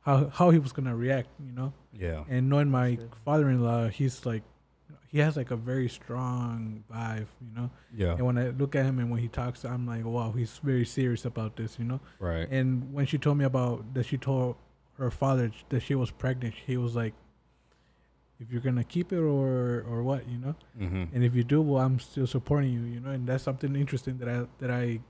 [0.00, 2.24] how how he was gonna react you know Yeah.
[2.30, 4.42] and knowing my father-in-law he's like
[5.08, 7.70] he has like a very strong vibe you know?
[7.94, 8.12] Yeah.
[8.12, 10.84] and when i look at him and when he talks i'm like wow he's very
[10.84, 12.00] serious about this you know?
[12.18, 12.48] Right.
[12.50, 14.56] and when she told me about that she told
[14.98, 17.14] her father that she was pregnant he was like
[18.40, 20.54] if you're gonna keep it or or what you know?
[20.78, 23.10] Hmm and if you do well i'm still supporting you you know?
[23.10, 25.00] And that's something interesting that i that i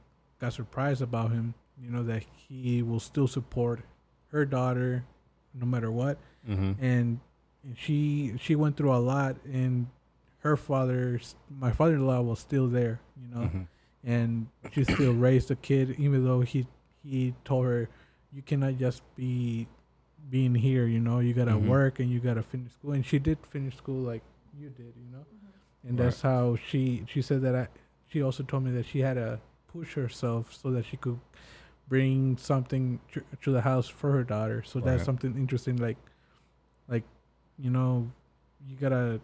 [0.40, 3.80] got surprised about him you know that he will still support
[4.32, 5.04] her daughter
[5.54, 6.18] no matter what.
[6.46, 7.20] Hmm and,
[7.64, 9.86] and she she went through a lot and
[10.40, 13.62] her father my father-in-law was still there you know hmm
[14.04, 16.66] and she still raised the kid even though he
[17.04, 17.88] he told her
[18.32, 19.66] you cannot just be
[20.30, 21.66] being here you know you gotta Mhm.
[21.66, 22.92] work and you gotta finish school.
[22.92, 24.22] And she did finish school like
[24.56, 25.24] you did you know?
[25.88, 27.68] And that's how she she said that I,
[28.06, 31.18] she also told me that she had to push herself so that she could
[31.88, 34.62] bring something to, to the house for her daughter.
[34.62, 35.96] So that's something interesting like
[36.88, 37.04] like
[37.58, 38.10] you know
[38.66, 39.20] you gotta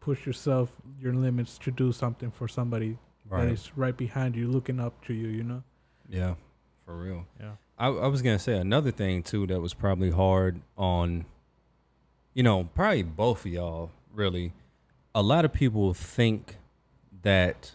[0.00, 2.98] push yourself your limits to do something for somebody
[3.30, 3.48] that Right.
[3.48, 5.28] is right behind you, looking up to you.
[5.28, 5.62] You know.
[6.08, 6.34] Yeah.
[6.86, 7.26] For real.
[7.38, 7.52] Yeah.
[7.78, 11.26] I, I was gonna say another thing too that was probably hard on,
[12.34, 13.90] you know, probably both of y'all.
[14.14, 14.52] Really,
[15.14, 16.56] a lot of people think
[17.22, 17.72] that,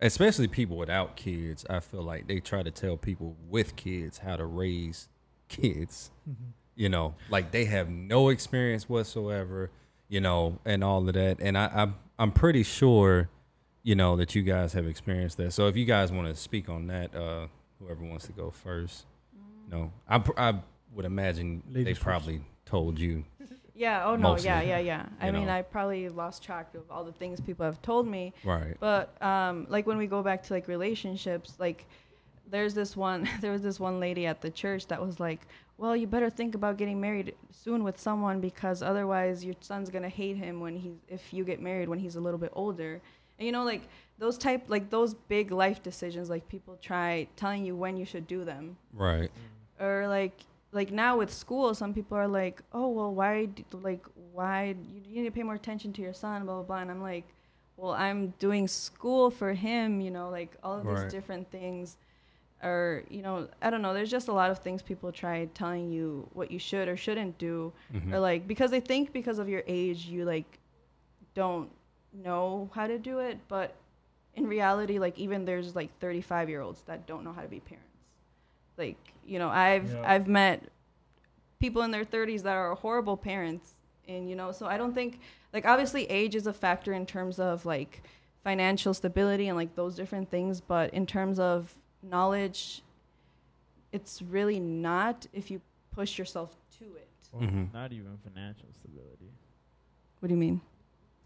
[0.00, 4.36] especially people without kids, I feel like they try to tell people with kids how
[4.36, 5.08] to raise
[5.48, 6.10] kids.
[6.28, 6.50] Mm-hmm.
[6.76, 9.70] You know, like they have no experience whatsoever.
[10.08, 11.38] You know, and all of that.
[11.40, 13.28] And I, I'm I'm pretty sure,
[13.84, 15.52] you know, that you guys have experienced that.
[15.52, 17.46] So if you guys want to speak on that, uh,
[17.78, 19.06] whoever wants to go first.
[19.70, 20.54] No, I, I
[20.94, 22.04] would imagine they Ladies first.
[22.04, 23.24] probably told you.
[23.72, 24.04] Yeah.
[24.04, 24.32] Oh no.
[24.32, 24.60] Mostly, Yeah.
[24.60, 24.78] Yeah.
[24.78, 25.06] Yeah.
[25.22, 25.54] I mean, know.
[25.54, 28.34] I probably lost track of all the things people have told me.
[28.44, 28.76] Right.
[28.78, 31.86] But um, like when we go back to like relationships, like
[32.50, 35.40] there's this one, there was this one lady at the church that was like,
[35.80, 37.28] "Well, you better think about getting married
[37.64, 41.58] soon with someone because otherwise your son's gonna hate him when he's if you get
[41.70, 42.92] married when he's a little bit older."
[43.38, 43.84] And you know, like
[44.18, 47.10] those type, like those big life decisions, like people try
[47.42, 49.30] telling you when you should do them, Right.
[49.80, 49.84] Mm.
[49.86, 50.36] or like
[50.72, 54.04] like now with school, some people are like, oh well, why d- like
[54.38, 56.80] why you need to pay more attention to your son, blah blah blah.
[56.82, 57.24] And I'm like,
[57.78, 61.02] well, I'm doing school for him, you know, like all of Right.
[61.04, 61.96] these different things.
[62.62, 63.94] Or you know, I don't know.
[63.94, 67.38] There's just a lot of things people try telling you what you should or shouldn't
[67.38, 68.12] do, Mhm.
[68.12, 70.58] or like because they think because of your age you like
[71.34, 71.70] don't
[72.12, 73.76] know how to do it but
[74.34, 77.60] in reality like even there's like 35 year olds that don't know how to be
[77.60, 77.86] parents
[78.76, 80.02] like you know i've Yeah.
[80.10, 80.64] i've met
[81.60, 83.74] people in their 30s that are horrible parents
[84.08, 85.20] and you know so i don't think
[85.52, 88.02] like obviously age is a factor in terms of like
[88.42, 92.82] financial stability and like those different things but in terms of knowledge
[93.92, 95.60] it's really not if you
[95.94, 97.72] push yourself to it Or Mhm.
[97.72, 99.30] Not even financial stability.
[100.20, 100.60] what do you mean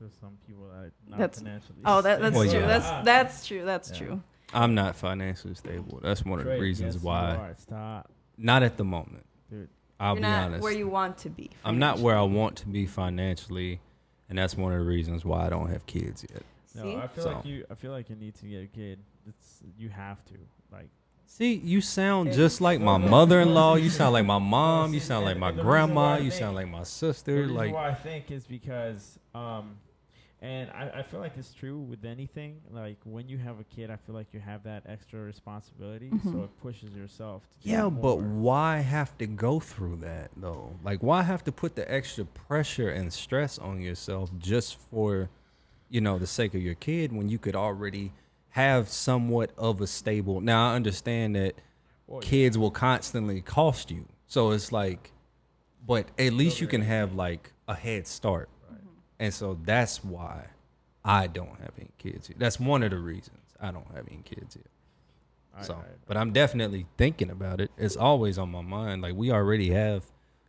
[0.00, 1.78] There's some people that are not That's- financially.
[1.84, 2.58] Oh, that, that's Well, true.
[2.60, 2.66] yeah.
[2.66, 3.64] That's that's true.
[3.64, 3.96] That's Yeah.
[3.98, 4.22] true.
[4.52, 6.00] I'm not financially stable.
[6.02, 7.54] That's one of the reasons yes, why.
[7.58, 9.24] Stop, Not at the moment.
[9.48, 9.68] dude.
[10.00, 10.62] I'll You're be not honest.
[10.64, 11.48] where you want to be.
[11.64, 13.80] I'm not where I want to be financially,
[14.28, 16.42] and that's one of the reasons why I don't have kids yet.
[16.74, 16.96] No, See?
[16.96, 17.64] I feel So- like you.
[17.70, 18.98] I feel like you need to get a kid.
[19.28, 20.34] It's you have to.
[20.74, 20.88] Like
[21.26, 23.76] See, you sound just like my No, no, mother-in-law.
[23.76, 24.94] You sound like my mom.
[24.94, 26.16] You sound like my and the reason why grandma.
[26.16, 27.36] You sound like my sister.
[27.42, 29.76] reason Like, why I think is because um,
[30.44, 32.60] and I, I feel like it's true with anything.
[32.70, 36.28] Like when you have a kid, I feel like you have that extra responsibility, so
[36.28, 36.44] Mhm.
[36.44, 37.42] it pushes yourself.
[37.62, 40.76] to do yeah, but why have to go through that though?
[40.84, 45.30] Like, why have to put the extra pressure and stress on yourself just for,
[45.88, 48.12] you know, the sake of your kid when you could already
[48.54, 50.40] have somewhat of a stable?
[50.40, 51.54] Now I understand that
[52.06, 52.28] Well, yeah.
[52.28, 54.06] kids will constantly cost you.
[54.28, 55.10] So it's like,
[55.84, 58.48] but at least you can have like a head start.
[58.70, 58.80] Right.
[59.18, 60.46] And so that's why
[61.04, 62.38] I don't have any kids yet.
[62.38, 64.66] That's one of the reasons I don't have any kids yet.
[65.56, 67.72] I- So, but I'm definitely thinking about it.
[67.76, 69.02] It's always on my mind.
[69.02, 70.04] Like we already have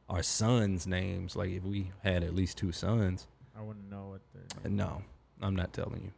[0.10, 1.36] our sons' names.
[1.36, 3.26] Like if we had at least two sons,
[3.58, 4.22] I wouldn't know what
[4.64, 5.02] the no,
[5.42, 6.12] I'm not telling you.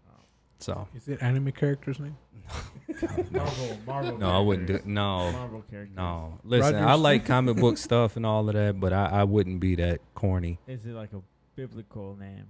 [0.59, 2.17] So Is it anime characters name?
[3.31, 3.77] Marvel.
[3.85, 4.17] Marvel.
[4.17, 4.73] no, I wouldn't do.
[4.73, 4.91] characters.
[4.93, 5.95] No, Marvel characters.
[5.95, 6.39] no.
[6.43, 9.75] Listen, I like comic book stuff and all of that, but I, I wouldn't be
[9.75, 10.57] that corny.
[10.67, 11.21] Is it like a
[11.55, 12.45] biblical name?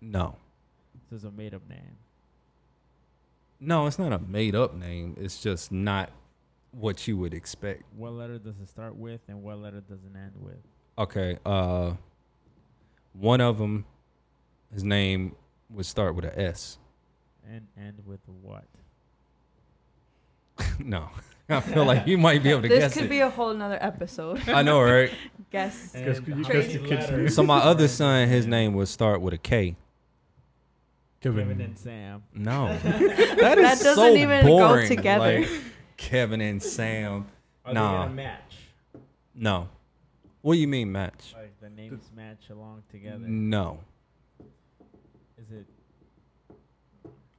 [0.00, 0.36] No,
[1.10, 1.96] This is a made up name.
[3.60, 5.16] no, it's not a made up name.
[5.20, 6.10] It's just not
[6.72, 7.82] what you would expect.
[7.96, 10.56] What letter does it start with, and what letter does it end with?
[10.98, 11.92] Okay, uh,
[13.12, 13.84] one of them,
[14.72, 15.36] his name
[15.70, 16.78] would start with a S.
[17.48, 18.64] And end with what?
[20.78, 21.08] no,
[21.48, 23.10] I feel like you might be able to This guess This could it.
[23.10, 24.40] be a whole nother episode.
[24.48, 25.10] I know, right?
[25.50, 25.92] Guess.
[25.92, 29.38] Guess- you guess many kid's so my other son, his name would start with a
[29.38, 29.76] K.
[31.20, 31.46] Kevin.
[31.48, 32.22] Kevin and Sam.
[32.34, 35.40] No, that That is doesn't so even go together.
[35.40, 35.48] like,
[35.96, 37.26] Kevin and Sam.
[37.64, 37.92] Are Nah.
[37.92, 38.56] they gonna match?
[39.34, 39.68] No,
[40.40, 41.34] what do you mean match?
[41.36, 43.18] Like the names match along together?
[43.18, 43.78] No,
[45.38, 45.66] Is it?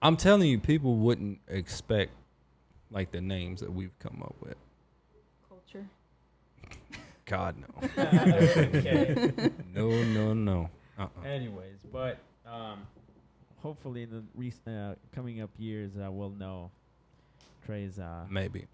[0.04, 2.12] I'm telling you, people wouldn't expect
[2.92, 4.56] like the names that we've come up with.
[5.48, 5.86] Culture.
[7.26, 9.32] God no, okay.
[9.74, 10.70] no, no, no.
[11.00, 11.26] Uh-uh.
[11.26, 12.86] Anyways, but um,
[13.62, 16.70] hopefully in the rec- uh, coming up years, uh, we'll know
[17.66, 17.98] Trey's.
[17.98, 18.66] Uh, Maybe.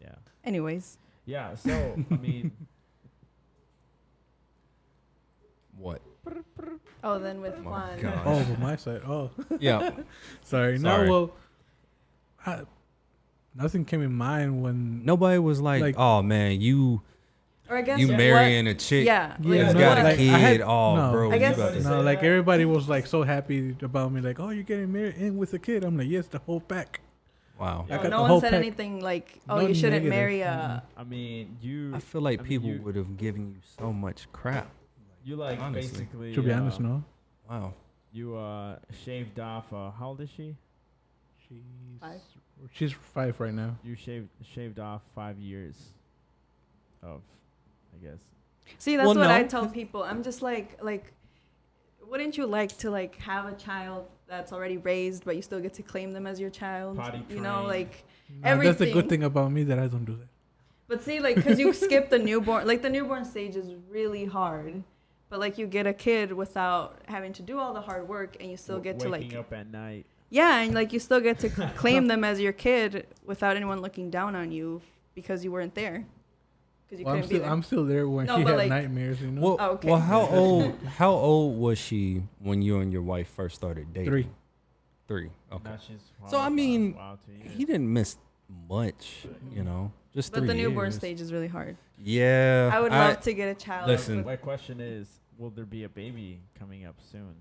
[0.00, 1.56] yeah, Anyways, yeah.
[1.56, 2.52] So I mean,
[5.76, 6.00] What?
[7.04, 8.22] Oh, then with My Juan.
[8.24, 9.02] Oh, but my side.
[9.06, 9.30] Oh,
[9.60, 9.80] Yeah.
[9.80, 10.04] sorry.
[10.42, 10.78] Sorry.
[10.78, 11.30] No, well,
[12.46, 12.62] I,
[13.54, 15.04] nothing came in mind when.
[15.04, 17.02] Nobody was like, Like- "Oh man, you
[17.68, 19.36] Or I guess you what- marrying a chick, Yeah.
[19.40, 20.28] Yeah, like, no, got a what- like, I kid.
[20.28, 21.12] had- oh, no.
[21.12, 22.26] bro, I guess- about to Say No, like that.
[22.26, 25.58] everybody was like so happy about me, like, oh, you're getting married in with a
[25.58, 25.84] kid.
[25.84, 27.00] I'm like, yes, the whole pack.
[27.58, 27.86] Wow.
[27.88, 28.58] No, no one said pack.
[28.58, 30.10] anything like, "Oh, No you shouldn't negative.
[30.10, 33.56] marry a." I mean, you I feel like I people you- would have given you
[33.78, 34.68] so much crap.
[35.24, 35.90] You like Honestly.
[35.90, 36.34] basically.
[36.34, 37.04] To be uh, honest, no.
[37.48, 37.74] Wow.
[38.12, 39.72] You uh shaved off.
[39.72, 40.56] Uh, how old is she?
[41.48, 41.62] She's
[42.00, 42.20] Five.
[42.72, 43.76] She's five right now.
[43.82, 45.74] You shaved shaved off five years
[47.02, 47.20] of,
[47.94, 48.20] I guess.
[48.78, 50.02] See, that's Well, what I tell people.
[50.02, 51.12] I'm just like, like,
[52.08, 55.74] wouldn't you like to like have a child that's already raised, but you still get
[55.74, 56.96] to claim them as your child?
[56.96, 57.68] Potty you know, trained.
[57.68, 58.04] like.
[58.42, 60.28] Nah, that's the good thing about me that I don't do that.
[60.88, 64.82] But see, like, because you skip the newborn, like the newborn stage is really hard.
[65.32, 68.50] But like, you get a kid without having to do all the hard work, and
[68.50, 70.04] you still W- get to waking like, up at night.
[70.28, 74.10] yeah, and like you still get to claim them as your kid without anyone looking
[74.10, 74.82] down on you
[75.14, 76.04] because you weren't there.
[76.84, 77.50] Because you Well, I'm couldn't be still, there.
[77.50, 79.22] I'm still there when No, she had like- nightmares.
[79.22, 79.88] You know, Well, Oh, okay.
[79.88, 80.78] well, how old?
[80.84, 84.10] How old was she when you and your wife first started dating?
[84.10, 84.28] three.
[85.08, 85.30] three.
[85.50, 85.64] Okay.
[85.64, 87.48] Now So, I mean, wow, two.
[87.48, 88.18] He didn't miss
[88.68, 89.64] much, you mm-hmm.
[89.64, 89.92] know.
[90.12, 90.96] Just But three the newborn years.
[90.96, 91.78] stage is really hard.
[91.98, 92.70] Yeah.
[92.70, 93.88] I would love to get a child.
[93.88, 94.22] listen.
[94.26, 95.08] My question is,
[95.42, 97.34] will there be a baby coming up soon?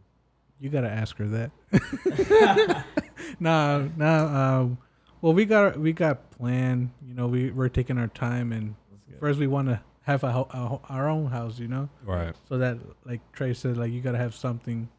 [0.60, 2.86] You gotta ask her that.
[3.40, 4.60] nah, nah.
[4.60, 4.80] Um,
[5.22, 6.90] well, we got we got planned.
[7.08, 8.76] You know, we we're taking our time, and
[9.20, 11.60] first we want to have a, a our own house.
[11.60, 12.36] You know, Right.
[12.50, 14.90] so that like Trey said, like you gotta have something.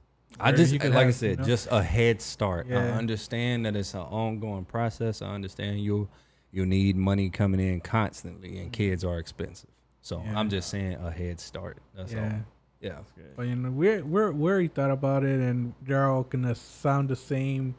[0.41, 1.45] I just like could I said, you know?
[1.45, 2.69] just a head start.
[2.71, 5.23] I understand that it's an ongoing process.
[5.23, 6.09] I understand you
[6.53, 9.71] you need money coming in constantly, and kids are expensive.
[10.03, 10.23] So.
[10.25, 10.39] Yeah.
[10.39, 11.79] I'm just saying a head start.
[11.95, 12.25] That's yeah.
[12.25, 12.45] all.
[12.83, 12.91] Yeah.
[12.97, 13.37] That's good.
[13.37, 17.09] But you know, we're we're we already thought about it, and they're all gonna sound
[17.09, 17.75] the same.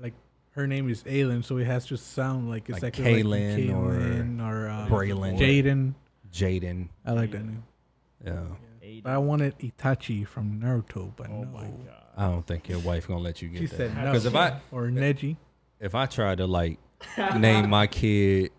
[0.00, 0.12] Like
[0.52, 3.90] her name is Aylin, so it has to sound like it's Like like Kaylin or
[3.92, 5.38] Kaylin or, um, Braylon.
[5.38, 5.94] Jaden.
[6.32, 6.88] Jaden.
[7.06, 7.64] I like that name.
[8.24, 8.40] Yeah.
[9.02, 11.50] But I wanted Itachi from Naruto, but oh no.
[11.50, 12.04] my god.
[12.16, 13.76] I don't think your wife gonna let you get She that.
[13.76, 14.04] said no.
[14.04, 15.36] Because if I or Neji.
[15.80, 16.78] if I try to like
[17.38, 18.50] name my kid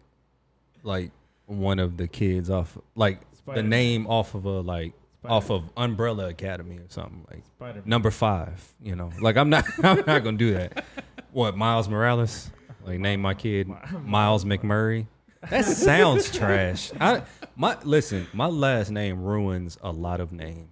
[0.84, 1.12] like
[1.46, 3.70] one of the kids off like the Spider-Man.
[3.70, 7.84] name off of a like Spider- off of Umbrella Academy or something like Spider-Man.
[7.86, 8.74] number five.
[8.82, 10.84] You know, like I'm not I'm not gonna do that.
[11.32, 12.50] What Miles Morales?
[12.84, 13.68] Like name my kid
[14.04, 15.06] Miles McMurray.
[15.50, 16.92] That sounds trash.
[17.00, 17.24] I
[17.56, 18.28] my listen.
[18.34, 20.68] My last name ruins a lot of names.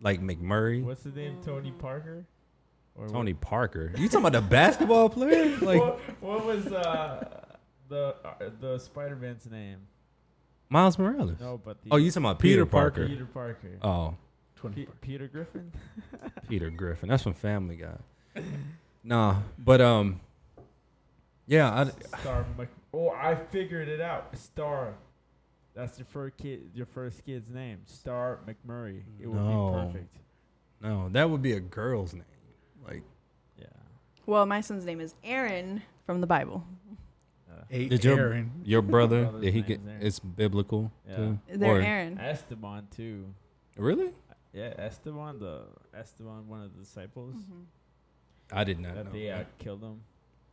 [0.00, 1.38] Like McMurray, What's the name?
[1.44, 2.26] Tony Parker.
[2.96, 3.92] Or Tony Parker.
[3.96, 5.56] You talking about the basketball player?
[5.60, 7.42] Like what, what was uh,
[7.88, 9.78] the uh, the Spider-Man's name?
[10.68, 11.38] Miles Morales.
[11.40, 13.06] No, but the Oh, you talking about Peter, Peter Parker?
[13.08, 13.70] Peter Parker.
[13.82, 14.14] Oh,
[14.74, 15.70] Pe- Peter Griffin.
[16.48, 17.08] Peter Griffin.
[17.08, 18.42] That's from Family Guy.
[19.04, 20.20] nah, but um,
[21.46, 22.44] yeah, I, Star.
[22.58, 24.36] Mc- oh, I figured it out.
[24.36, 24.94] Star.
[25.74, 26.70] That's your first kid.
[26.74, 29.02] Your first kid's name, Star McMurray.
[29.20, 29.70] It would No.
[29.70, 30.16] be perfect.
[30.82, 32.24] no, that would be a girl's name.
[32.84, 33.02] Like,
[33.58, 33.66] Yeah.
[34.24, 36.64] Well, my son's name is Aaron from the Bible.
[37.58, 38.50] Uh, Did your- Aaron.
[38.64, 39.80] your brother, did he get?
[39.86, 40.02] Aaron.
[40.02, 41.16] It's biblical Yeah.
[41.16, 41.38] too.
[41.54, 42.18] They're Or- Aaron.
[42.18, 43.26] Esteban too.
[43.76, 44.12] Really?
[44.52, 45.64] Yeah, Esteban, the
[45.94, 47.64] Esteban, one of the disciples Mhm.
[48.52, 49.12] I did not that know.
[49.12, 49.58] they uh, that.
[49.58, 50.00] killed him.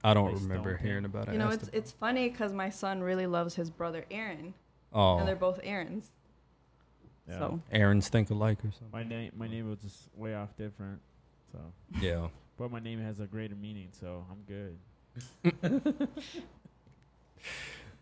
[0.03, 0.85] I don't remember stoned him.
[0.87, 1.33] hearing about it.
[1.33, 4.53] You know, it's it's funny because my son really loves his brother Aaron,
[4.91, 6.11] oh, and they're both Aarons.
[7.29, 7.37] Yeah.
[7.39, 8.89] So Aaron's think alike or something.
[8.91, 10.99] My name, my name was just way off different.
[11.53, 11.59] So,
[12.01, 12.27] Yeah.
[12.57, 14.77] but my name has a greater meaning, so I'm good.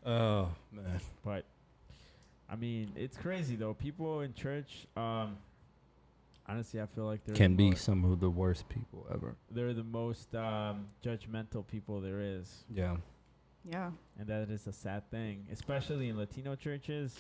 [0.06, 1.00] Oh man.
[1.24, 1.46] But
[2.50, 3.74] I mean, it's crazy though.
[3.74, 5.38] People in church, um,
[6.48, 9.36] honestly, I feel like they're Can the be most, some of the worst people ever.
[9.52, 12.98] they're the most um, judgmental people there is, Yeah.
[13.64, 17.16] yeah, and that is a sad thing, especially in Latino churches.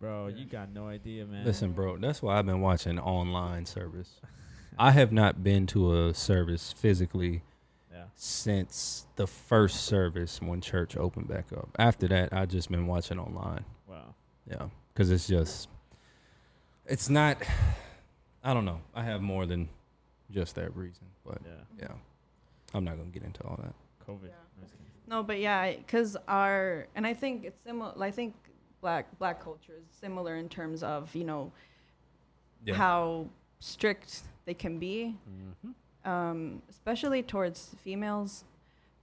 [0.00, 1.44] Bro, you got no idea, man.
[1.44, 4.20] Listen, bro, that's why I've been watching online service.
[4.78, 7.42] I have not been to a service physically
[8.00, 8.06] Yeah.
[8.14, 11.68] since the first service when church opened back up.
[11.78, 13.64] After that, I've just been watching online.
[13.86, 14.14] Wow.
[14.46, 15.68] Yeah, because it's just,
[16.86, 17.36] it's not.
[18.42, 18.80] I don't know.
[18.94, 19.68] I have more than
[20.30, 21.52] just that reason, but Yeah.
[21.78, 21.92] yeah,
[22.74, 23.74] I'm not gonna get into all that.
[24.08, 24.28] COVID.
[24.28, 24.34] Yeah.
[24.56, 24.86] No, just kidding.
[25.06, 27.92] no, but yeah, because our and I think it's similar.
[28.02, 28.34] I think
[28.80, 31.52] black black culture is similar in terms of you know
[32.72, 33.26] how
[33.58, 35.14] strict they can be,
[35.62, 35.70] hmm
[36.04, 38.44] um, especially towards females.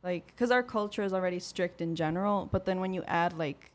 [0.03, 3.71] Like, because our culture is already strict in general, but then when you add like,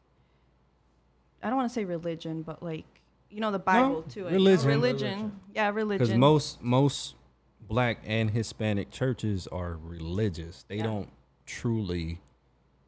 [1.43, 2.85] I don't want to say religion, but like
[3.31, 4.69] you know the Bible to it, you know, religion.
[4.69, 5.41] religion, Religion.
[5.55, 6.07] yeah, religion.
[6.07, 7.17] Because most most
[7.61, 10.65] black and Hispanic churches are religious.
[10.69, 10.85] They Yeah.
[10.85, 11.11] don't
[11.47, 12.21] truly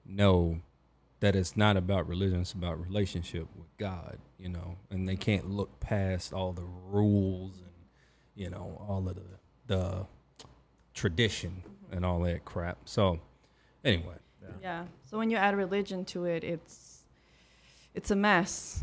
[0.06, 0.60] know
[1.20, 4.18] that it's not about religion; it's about relationship with God.
[4.38, 7.72] You know, and they can't look past all the rules and
[8.36, 9.22] you know all of the
[9.66, 10.06] the
[10.94, 12.78] tradition and all that crap.
[12.84, 13.20] So,
[13.84, 14.14] anyway,
[14.62, 14.86] Yeah.
[15.04, 17.04] So when you add religion to it, it's
[17.94, 18.82] it's a mess.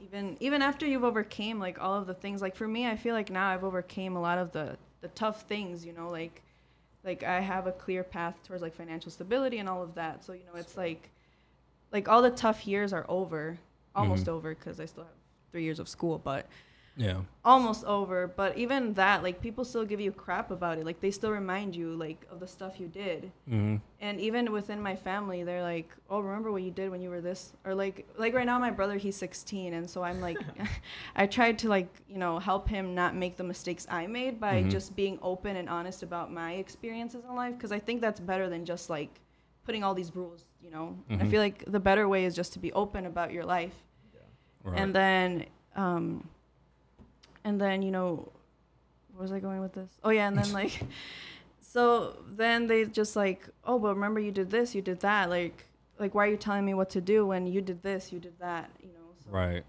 [0.00, 3.14] Even even after you've overcame like all of the things, like for me, I feel
[3.14, 5.84] like now I've overcame a lot of the the tough things.
[5.84, 6.42] You know, like
[7.04, 10.24] like I have a clear path towards like financial stability and all of that.
[10.24, 11.10] So you know, it's like
[11.92, 13.58] like all the tough years are over,
[13.94, 14.32] almost Mhm.
[14.32, 15.12] over because I still have
[15.50, 16.46] three years of school, but
[16.96, 21.00] yeah, almost over but even that like people still give you crap about it like
[21.00, 24.94] they still remind you like of the stuff you did hmm and even within my
[24.96, 28.34] family they're like oh remember what you did when you were this or like like
[28.34, 30.38] right now my brother he's 16 and so i'm like
[31.16, 34.62] i tried to like you know help him not make the mistakes i made by
[34.62, 34.70] Mhm.
[34.70, 38.48] just being open and honest about my experiences in life because i think that's better
[38.48, 39.20] than just like
[39.64, 41.30] putting all these rules you know i Mhm.
[41.30, 43.74] feel like the better way is just to be open about your life
[44.64, 44.78] right.
[44.80, 46.26] and then um
[47.46, 48.30] and then you know
[49.14, 50.82] where was i going with this oh yeah and then like
[51.76, 55.28] So then they just like, oh, but remember you did this, you did that.
[55.28, 55.66] Like,
[55.98, 58.38] like why are you telling me what to do when you did this, you did
[58.38, 58.70] that?
[58.80, 59.12] You know.
[59.22, 59.62] So, Right.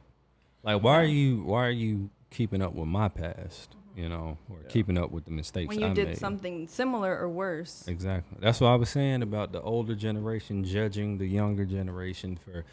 [0.63, 3.71] Like why are you why are you keeping up with my past?
[3.71, 3.99] Mm-hmm.
[3.99, 4.69] You know, or Yeah.
[4.69, 6.17] keeping up with the mistakes When you I did made.
[6.17, 7.85] something similar or worse.
[7.89, 8.37] Exactly.
[8.39, 12.63] That's what I was saying about the older generation judging the younger generation for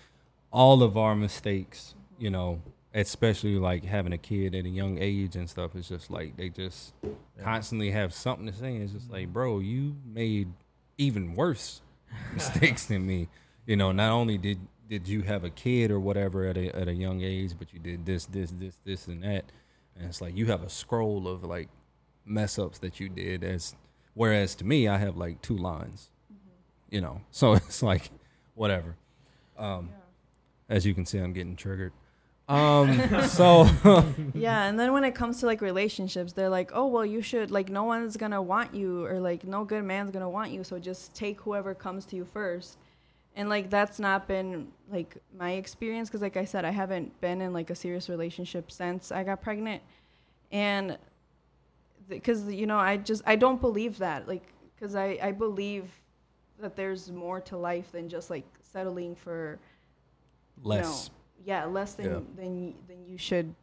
[0.53, 2.25] all of our mistakes, mm-hmm.
[2.25, 2.61] you know,
[2.95, 5.75] especially like having a kid at a young age and stuff.
[5.75, 6.95] It's just like they just
[7.43, 8.77] constantly have something to say.
[8.77, 10.53] It's just like, bro, you made
[10.97, 11.83] even worse
[12.33, 13.29] mistakes than me.
[13.67, 16.87] You know, not only did did you have a kid or whatever at a at
[16.87, 19.45] a young age, but you did this, this, this, this, and that.
[19.97, 21.69] And it's like you have a scroll of like
[22.25, 23.75] mess ups that you did as
[24.15, 26.11] whereas to me I have like two lines.
[26.91, 27.23] You know.
[27.33, 28.11] So it's like
[28.55, 28.95] whatever.
[29.59, 29.91] Um
[30.69, 31.93] as you can see I'm getting triggered.
[32.49, 33.67] Um so
[34.35, 37.51] yeah, and then when it comes to like relationships, they're like, "Oh, well, you should
[37.51, 40.51] like no one's going to want you or like no good man's going to want
[40.51, 42.77] you, so just take whoever comes to you first.
[43.37, 47.41] And like that's not been like my experience cuz like I said, I haven't been
[47.41, 49.83] in like a serious relationship since I got pregnant.
[50.53, 50.99] And
[52.09, 54.29] because you know, I just I don't believe that.
[54.29, 54.47] Like
[54.79, 55.91] cuz I I believe
[56.61, 59.59] that there's more to life than just like settling for
[60.63, 61.11] less.
[61.45, 62.21] Yeah, less than Yeah.
[62.37, 63.55] than y- than you should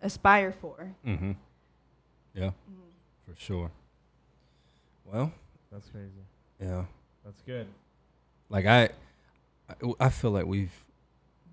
[0.00, 0.94] aspire for.
[1.06, 1.36] Mhm.
[2.34, 2.50] Yeah,
[3.26, 3.70] for sure.
[5.04, 5.32] Well,
[5.70, 6.24] That's crazy.
[6.60, 6.86] yeah.
[7.24, 7.66] That's good.
[8.48, 8.90] Like I,
[9.68, 10.84] I- I feel like we've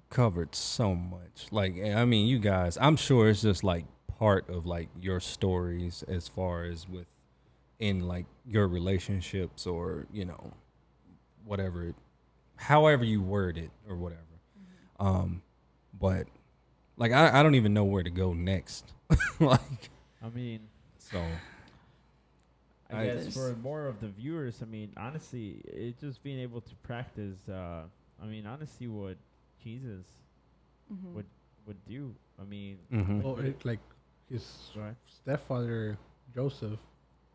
[0.10, 1.48] covered so much.
[1.52, 6.04] Like I mean, you guys, I'm sure it's just like part of like your stories
[6.08, 7.08] as far as with
[7.80, 10.54] in like your relationships or you know
[11.46, 11.94] whatever,
[12.58, 14.22] however you word it or whatever.
[15.00, 15.42] Um,
[16.00, 16.28] but
[16.98, 18.92] like I, I don't even know where to go next.
[19.40, 19.90] like
[20.24, 20.62] I mean,
[20.98, 21.24] so.
[22.92, 26.62] I I- guess for more of the viewers, I mean, honestly, it just being able
[26.62, 27.38] to practice.
[27.48, 27.84] Uh,
[28.22, 29.18] I mean, honestly, what
[29.64, 30.06] Jesus
[30.92, 31.14] Mhm.
[31.14, 31.26] would
[31.68, 32.14] would do.
[32.42, 33.22] I mean, mhm.
[33.22, 33.80] Well, it, like
[34.30, 34.96] his go ahead.
[35.06, 35.98] stepfather
[36.34, 36.80] Joseph,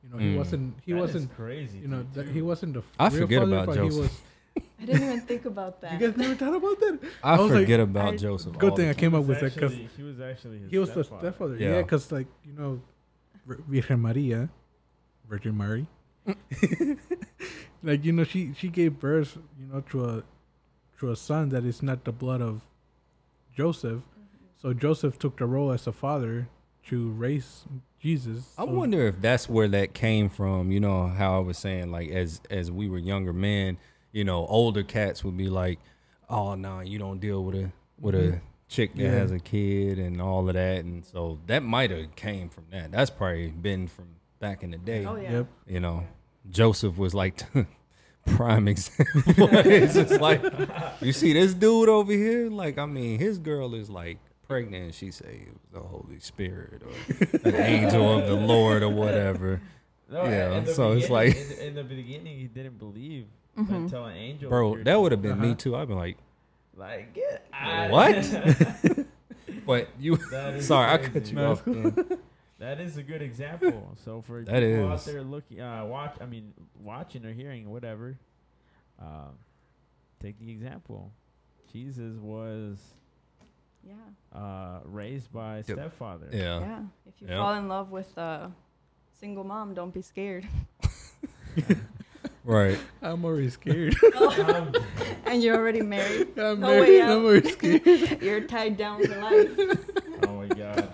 [0.03, 0.39] you know, he Mm.
[0.39, 1.79] wasn't he That is wasn't crazy.
[1.79, 3.95] you know dude, that he wasn't the I real forget father, about but Joseph.
[3.95, 4.21] He was,
[4.85, 5.93] I didn't even think about that.
[5.99, 6.99] you guys never thought about that?
[7.23, 8.59] I, I was like- forget about I- Joseph.
[8.59, 10.91] Good thing I came up was with that because he was actually his he was
[10.91, 11.29] the stepfather.
[11.31, 11.57] stepfather.
[11.57, 11.71] Yeah.
[11.77, 12.81] Yeah, because like you know,
[13.47, 14.49] Vir- Virgen Maria,
[15.29, 15.87] Virgin Mary,
[17.83, 20.23] like you know she she gave birth you know to a
[21.01, 22.63] to a son that is not the blood of
[23.57, 24.01] Joseph.
[24.01, 24.45] Mm-hmm.
[24.61, 26.49] So Joseph took the role as a father
[26.89, 27.65] to raise
[28.01, 28.53] Jesus.
[28.59, 30.71] I So- wonder if that's where that came from.
[30.71, 33.79] You know how I was saying, like as as we were younger men,
[34.15, 35.79] you know, older cats would be like,
[36.31, 38.41] "Oh no, you don't deal with a with a Mhm.
[38.69, 39.11] chick that Yeah.
[39.11, 42.91] has a kid and all of that." And so that might have came from that.
[42.93, 44.07] That's probably been from
[44.41, 45.05] back in the day.
[45.05, 45.33] Oh yeah.
[45.33, 45.47] Yep.
[45.67, 46.05] You know,
[46.49, 47.43] Joseph was like
[48.27, 49.49] prime example.
[49.53, 50.43] it's just like
[51.03, 52.49] you see this dude over here.
[52.51, 54.85] Like I mean, his girl is like pregnant.
[54.85, 58.91] and She say it was the Holy Spirit or an angel of the Lord or
[58.91, 59.61] whatever.
[60.11, 63.25] No, Yeah, in the so it's like- in, the- in the beginning, he didn't believe
[63.57, 63.71] Mhm.
[63.71, 64.49] until an angel.
[64.51, 65.55] Bro, that would have been me Uh-huh.
[65.59, 65.77] too.
[65.77, 66.17] I'd been like,
[66.77, 67.91] Like, get out.
[67.91, 68.17] What?
[69.67, 70.17] but you.
[70.31, 71.13] That is Sorry, I crazy.
[71.13, 71.65] cut you No, off.
[72.59, 73.97] That is a good example.
[74.05, 75.05] So for That people out is.
[75.05, 76.53] there looking, uh, watch, I mean,
[76.83, 78.17] watching or hearing, whatever,
[79.01, 79.29] uh,
[80.21, 81.13] take the example.
[81.73, 82.79] Jesus was
[83.87, 83.95] Yeah.
[84.39, 85.65] uh, raised by Yep.
[85.67, 86.29] stepfather.
[86.33, 86.61] Yeah.
[86.61, 86.83] Yeah.
[87.07, 87.37] If you Yep.
[87.39, 88.51] fall in love with a
[89.13, 90.47] single mom, don't be scared.
[92.45, 92.79] Right.
[93.03, 93.97] I'm already scared.
[95.27, 96.39] And you're already married.
[96.39, 96.81] I'm No married.
[96.89, 98.23] way I'm already scared.
[98.23, 99.79] You're tied down for life.
[100.29, 100.85] oh my gosh.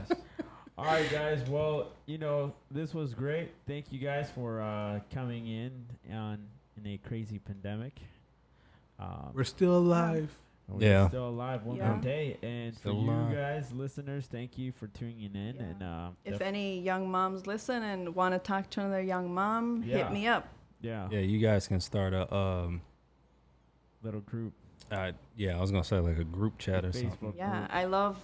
[0.78, 1.46] All right, guys.
[1.48, 3.50] Well, you know, this was great.
[3.66, 5.84] Thank you guys for uh, coming in
[6.14, 6.38] on
[6.82, 7.98] in a crazy pandemic.
[8.98, 10.34] Um, We're still alive.
[10.68, 11.08] We're Yeah.
[11.08, 11.88] still alive one Yeah.
[11.90, 12.38] more day.
[12.42, 15.56] And Still for you guys, listeners, thank you for tuning in.
[15.56, 15.62] Yeah.
[15.64, 19.34] And uh, If def- any young moms listen and want to talk to another young
[19.34, 19.98] mom, Yeah.
[20.04, 20.48] hit me up.
[20.80, 22.82] Yeah, Yeah, you guys can start a um.
[24.02, 24.52] little group,
[24.90, 27.10] Uh, yeah, I was gonna say like a group chat or something.
[27.10, 27.70] Facebook Yeah, group.
[27.72, 28.18] I love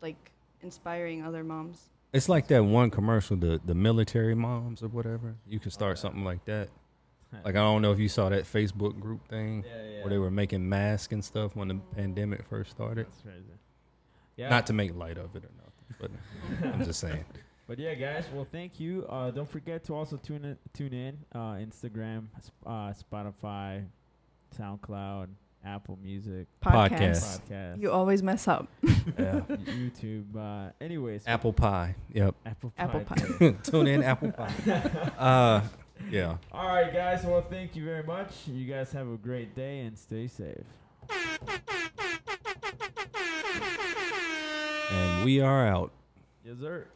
[0.00, 0.32] like
[0.62, 1.90] inspiring other moms.
[2.12, 5.36] It's like that one commercial, the the military moms or whatever.
[5.46, 6.02] You could start yeah.
[6.02, 6.68] something like that.
[7.44, 10.00] Like I don't know if you saw that Facebook group thing yeah, yeah.
[10.00, 13.06] where they were making masks and stuff when the pandemic first started.
[13.06, 13.44] That's crazy.
[14.36, 14.48] Yeah.
[14.48, 16.10] Not to make light of it or nothing, but
[16.74, 17.24] I'm just saying.
[17.70, 18.24] But yeah, guys.
[18.34, 19.06] Well, thank you.
[19.08, 21.16] Uh, don't forget to also tune in, tune in.
[21.32, 22.24] Uh, Instagram,
[22.66, 23.84] uh, Spotify,
[24.58, 25.28] SoundCloud,
[25.64, 26.90] Apple Music, Podcast.
[26.90, 27.40] Podcast.
[27.48, 28.66] podcast, You always mess up.
[28.82, 29.42] Yeah.
[29.48, 30.34] YouTube.
[30.36, 31.94] Uh, anyways, Apple pie.
[32.12, 32.34] Yep.
[32.44, 32.82] Apple Pie.
[32.82, 33.14] Apple Pie.
[33.38, 33.56] Pie.
[33.62, 34.52] Tune in Apple pie.
[35.16, 35.60] Uh,
[36.10, 36.38] Yeah.
[36.50, 37.22] All right, guys.
[37.22, 38.32] Well, thank you very much.
[38.48, 40.56] You guys have a great day and stay safe.
[44.90, 45.92] And we are out.
[46.44, 46.88] Yes, sir.